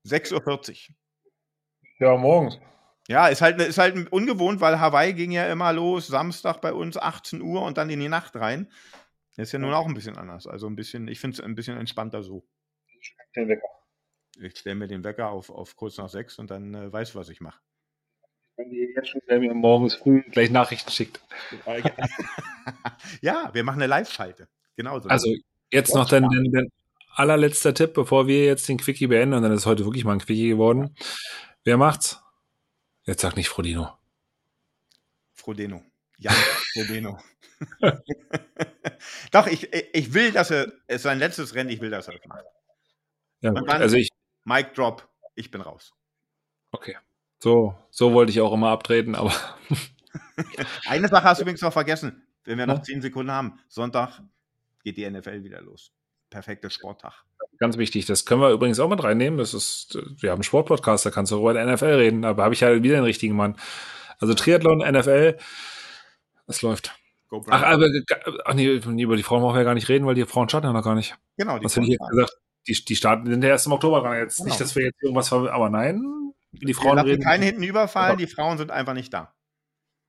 6.40 0.07 0.91
Uhr. 0.91 0.97
Ja, 1.99 2.17
morgens. 2.17 2.59
Ja, 3.09 3.29
ist 3.29 3.43
halt, 3.43 3.61
ist 3.61 3.79
halt 3.79 4.13
ungewohnt, 4.13 4.61
weil 4.61 4.79
Hawaii 4.79 5.13
ging 5.15 5.33
ja 5.33 5.51
immer 5.51 5.73
los, 5.73 6.07
Samstag 6.07 6.61
bei 6.61 6.73
uns 6.73 6.97
18 6.97 7.43
Uhr 7.43 7.63
und 7.63 7.77
dann 7.79 7.91
in 7.91 8.01
die 8.01 8.09
Nacht 8.09 8.37
rein. 8.37 8.71
Das 9.37 9.49
ist 9.49 9.53
ja 9.53 9.59
nun 9.59 9.73
auch 9.73 9.87
ein 9.87 9.95
bisschen 9.95 10.17
anders. 10.17 10.47
Also 10.47 10.67
ein 10.67 10.77
bisschen, 10.77 11.09
ich 11.09 11.19
finde 11.19 11.37
es 11.37 11.41
ein 11.41 11.55
bisschen 11.55 11.77
entspannter 11.77 12.23
so. 12.23 12.47
Den 13.35 13.49
Wecker. 13.49 13.67
Ich 14.39 14.59
stelle 14.59 14.77
mir 14.77 14.87
den 14.87 15.05
Wecker 15.05 15.31
auf, 15.31 15.51
auf 15.51 15.77
kurz 15.77 15.99
nach 15.99 16.09
sechs 16.09 16.39
und 16.39 16.51
dann 16.51 16.75
äh, 16.75 16.93
weiß, 16.93 17.15
was 17.15 17.29
ich 17.29 17.41
mache. 17.41 17.61
Wenn 18.57 18.71
ihr 18.71 18.91
jetzt 18.91 19.09
schon 19.09 19.23
mir 19.27 19.55
morgens 19.55 19.95
früh 19.95 20.23
gleich 20.31 20.51
Nachrichten 20.51 20.91
schickt. 20.91 21.21
ja, 23.23 23.51
wir 23.53 23.65
machen 23.65 23.81
eine 23.81 23.87
Live-Schalte. 23.87 24.49
Genau 24.77 24.99
so. 24.99 25.09
Also 25.09 25.35
jetzt 25.71 25.95
noch 25.95 26.09
dein, 26.09 26.23
dein, 26.25 26.53
dein 26.53 26.69
allerletzter 27.15 27.75
Tipp, 27.75 27.95
bevor 27.95 28.27
wir 28.27 28.45
jetzt 28.45 28.69
den 28.69 28.79
Quickie 28.79 29.07
beenden, 29.07 29.35
und 29.35 29.43
dann 29.43 29.53
ist 29.53 29.67
heute 29.67 29.85
wirklich 29.85 30.05
mal 30.05 30.13
ein 30.13 30.21
Quickie 30.21 30.49
geworden. 30.49 30.95
Wer 31.65 31.77
macht's? 31.77 32.23
Jetzt 33.11 33.23
sag 33.23 33.35
nicht 33.35 33.49
Frodeno. 33.49 33.99
Frodeno. 35.33 35.83
Ja, 36.19 36.31
Frodeno. 36.31 37.19
Doch, 39.33 39.49
ich, 39.49 39.69
ich 39.73 40.15
will, 40.15 40.31
dass 40.31 40.53
er, 40.53 40.73
es 40.87 40.99
ist 40.99 41.03
sein 41.03 41.19
letztes 41.19 41.57
Rennen, 41.57 41.71
ich 41.71 41.81
will, 41.81 41.91
dass 41.91 42.07
er 42.07 42.15
das 42.15 42.25
macht. 42.27 42.45
Ja, 43.41 43.51
gut. 43.51 43.69
also 43.69 43.97
ich. 43.97 44.11
Mic 44.45 44.75
Drop, 44.75 45.09
ich 45.35 45.51
bin 45.51 45.61
raus. 45.61 45.93
Okay. 46.71 46.97
So, 47.41 47.75
so 47.91 48.13
wollte 48.13 48.31
ich 48.31 48.41
auch 48.41 48.53
immer 48.53 48.69
abtreten, 48.69 49.17
aber. 49.17 49.35
Eine 50.87 51.09
Sache 51.09 51.25
hast 51.25 51.39
du 51.39 51.43
übrigens 51.43 51.63
noch 51.63 51.73
vergessen, 51.73 52.25
wenn 52.45 52.59
wir 52.59 52.69
noch 52.69 52.83
zehn 52.83 53.03
Sekunden 53.03 53.33
haben. 53.33 53.59
Sonntag 53.67 54.23
geht 54.85 54.97
die 54.97 55.11
NFL 55.11 55.43
wieder 55.43 55.61
los. 55.61 55.91
Perfekter 56.31 56.71
Sporttag. 56.71 57.25
Ganz 57.59 57.77
wichtig, 57.77 58.07
das 58.07 58.25
können 58.25 58.41
wir 58.41 58.51
übrigens 58.51 58.81
auch 58.81 58.89
mit 58.89 59.03
reinnehmen. 59.03 59.39
Das 59.39 59.53
ist, 59.53 59.99
wir 60.19 60.31
haben 60.31 60.39
einen 60.39 60.45
Sportpodcast, 60.45 61.05
da 61.05 61.11
kannst 61.11 61.33
du 61.33 61.39
über 61.39 61.53
die 61.53 61.65
NFL 61.65 61.85
reden, 61.85 62.25
aber 62.25 62.45
habe 62.45 62.55
ich 62.55 62.61
ja 62.61 62.83
wieder 62.83 62.97
den 62.97 63.05
richtigen 63.05 63.37
Mann. 63.37 63.57
Also 64.19 64.35
Triathlon, 64.35 64.79
NFL, 64.79 65.37
es 66.47 66.63
läuft. 66.63 66.95
Ach, 67.49 67.63
aber 67.63 67.87
ach 68.45 68.55
nee, 68.55 68.67
über 68.67 69.17
die 69.17 69.23
Frauen 69.23 69.43
brauchen 69.43 69.55
wir 69.55 69.61
ja 69.61 69.65
gar 69.65 69.75
nicht 69.75 69.89
reden, 69.89 70.07
weil 70.07 70.15
die 70.15 70.25
Frauen 70.25 70.49
starten 70.49 70.67
ja 70.67 70.73
noch 70.73 70.83
gar 70.83 70.95
nicht. 70.95 71.17
Genau, 71.37 71.59
die 71.59 71.65
Was 71.65 71.77
hätte 71.77 71.87
ich 71.87 71.93
jetzt 71.93 72.11
gesagt? 72.11 72.33
Die, 72.67 72.85
die 72.85 72.97
starten 72.97 73.27
sind 73.27 73.43
ja 73.43 73.51
erst 73.51 73.67
im 73.67 73.73
Oktober 73.73 74.01
dran. 74.01 74.19
Jetzt 74.19 74.39
genau. 74.39 74.49
nicht, 74.49 74.61
dass 74.61 74.75
wir 74.75 74.85
jetzt 74.85 75.03
irgendwas, 75.03 75.33
aber 75.33 75.71
nein, 75.71 76.03
die 76.53 76.75
Frauen 76.75 76.97
wir 76.97 77.05
reden. 77.05 77.23
keine 77.23 77.45
hinten 77.45 77.63
überfallen, 77.63 78.19
die 78.19 78.27
Frauen 78.27 78.59
sind 78.59 78.71
einfach 78.71 78.95
nicht 78.95 79.13
da. 79.13 79.33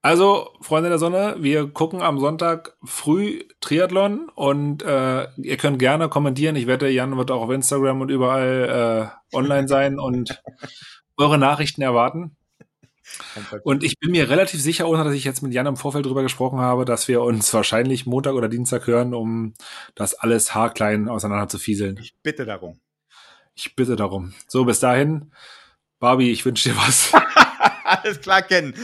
Also, 0.04 0.50
Freunde 0.62 0.90
der 0.90 0.98
Sonne, 0.98 1.36
wir 1.40 1.68
gucken 1.68 2.02
am 2.02 2.20
Sonntag 2.20 2.76
früh 2.84 3.44
Triathlon 3.60 4.30
und 4.34 4.82
äh, 4.82 5.28
ihr 5.38 5.58
könnt 5.58 5.78
gerne 5.78 6.10
kommentieren. 6.10 6.56
Ich 6.56 6.66
wette, 6.66 6.88
Jan 6.88 7.18
wird 7.18 7.30
auch 7.30 7.44
auf 7.44 7.52
Instagram 7.52 8.02
und 8.02 8.10
überall 8.10 9.12
äh, 9.32 9.36
online 9.36 9.68
sein 9.68 10.00
und 10.00 10.42
eure 11.18 11.38
Nachrichten 11.38 11.84
erwarten. 11.84 12.36
Und 13.64 13.84
ich 13.84 14.00
bin 14.00 14.12
mir 14.12 14.30
relativ 14.30 14.62
sicher, 14.62 14.88
ohne 14.88 15.04
dass 15.04 15.14
ich 15.14 15.24
jetzt 15.24 15.44
mit 15.44 15.54
Jan 15.54 15.68
im 15.68 15.76
Vorfeld 15.76 16.06
drüber 16.06 16.24
gesprochen 16.24 16.60
habe, 16.60 16.86
dass 16.86 17.08
wir 17.08 17.22
uns 17.22 17.54
wahrscheinlich 17.54 18.06
Montag 18.06 18.34
oder 18.34 18.50
Dienstag 18.50 18.88
hören, 18.88 19.14
um 19.14 19.54
das 19.96 20.14
alles 20.16 20.56
haarklein 20.56 21.10
auseinander 21.10 21.48
zu 21.48 21.60
fieseln. 21.60 21.98
Ich 22.02 22.16
bitte 22.24 22.46
darum. 22.46 22.80
Ich 23.54 23.76
bitte 23.76 23.96
darum. 23.96 24.34
So, 24.48 24.66
bis 24.66 24.80
dahin. 24.80 25.32
Barbie, 26.00 26.32
ich 26.32 26.46
wünsche 26.46 26.70
dir 26.70 26.78
was. 26.78 27.12
Alles 27.86 28.22
klar, 28.22 28.42
Ken. 28.42 28.74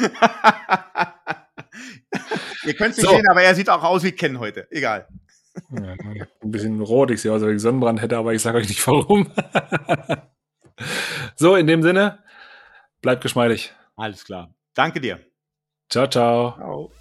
Ihr 2.65 2.73
könnt 2.73 2.91
es 2.91 2.97
nicht 2.97 3.07
so. 3.07 3.15
sehen, 3.15 3.27
aber 3.29 3.43
er 3.43 3.55
sieht 3.55 3.69
auch 3.69 3.83
aus 3.83 4.03
wie 4.03 4.11
Ken 4.11 4.39
heute. 4.39 4.67
Egal. 4.71 5.07
Ja, 5.71 5.95
ein 6.41 6.51
bisschen 6.51 6.81
rot, 6.81 7.11
ich 7.11 7.21
sehe 7.21 7.31
aus, 7.31 7.41
als 7.41 7.49
wenn 7.49 7.55
ich 7.55 7.61
Sonnenbrand 7.61 8.01
hätte, 8.01 8.17
aber 8.17 8.33
ich 8.33 8.41
sage 8.41 8.57
euch 8.57 8.67
nicht 8.67 8.85
warum. 8.87 9.31
so, 11.35 11.55
in 11.55 11.67
dem 11.67 11.81
Sinne, 11.81 12.23
bleibt 13.01 13.21
geschmeidig. 13.21 13.73
Alles 13.95 14.25
klar. 14.25 14.53
Danke 14.75 15.01
dir. 15.01 15.19
Ciao, 15.89 16.07
ciao. 16.07 16.55
ciao. 16.55 16.91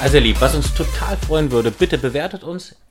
Also 0.00 0.16
ihr 0.16 0.22
Lieb, 0.22 0.40
was 0.40 0.54
uns 0.54 0.72
total 0.72 1.16
freuen 1.18 1.52
würde, 1.52 1.70
bitte 1.70 1.98
bewertet 1.98 2.42
uns, 2.42 2.74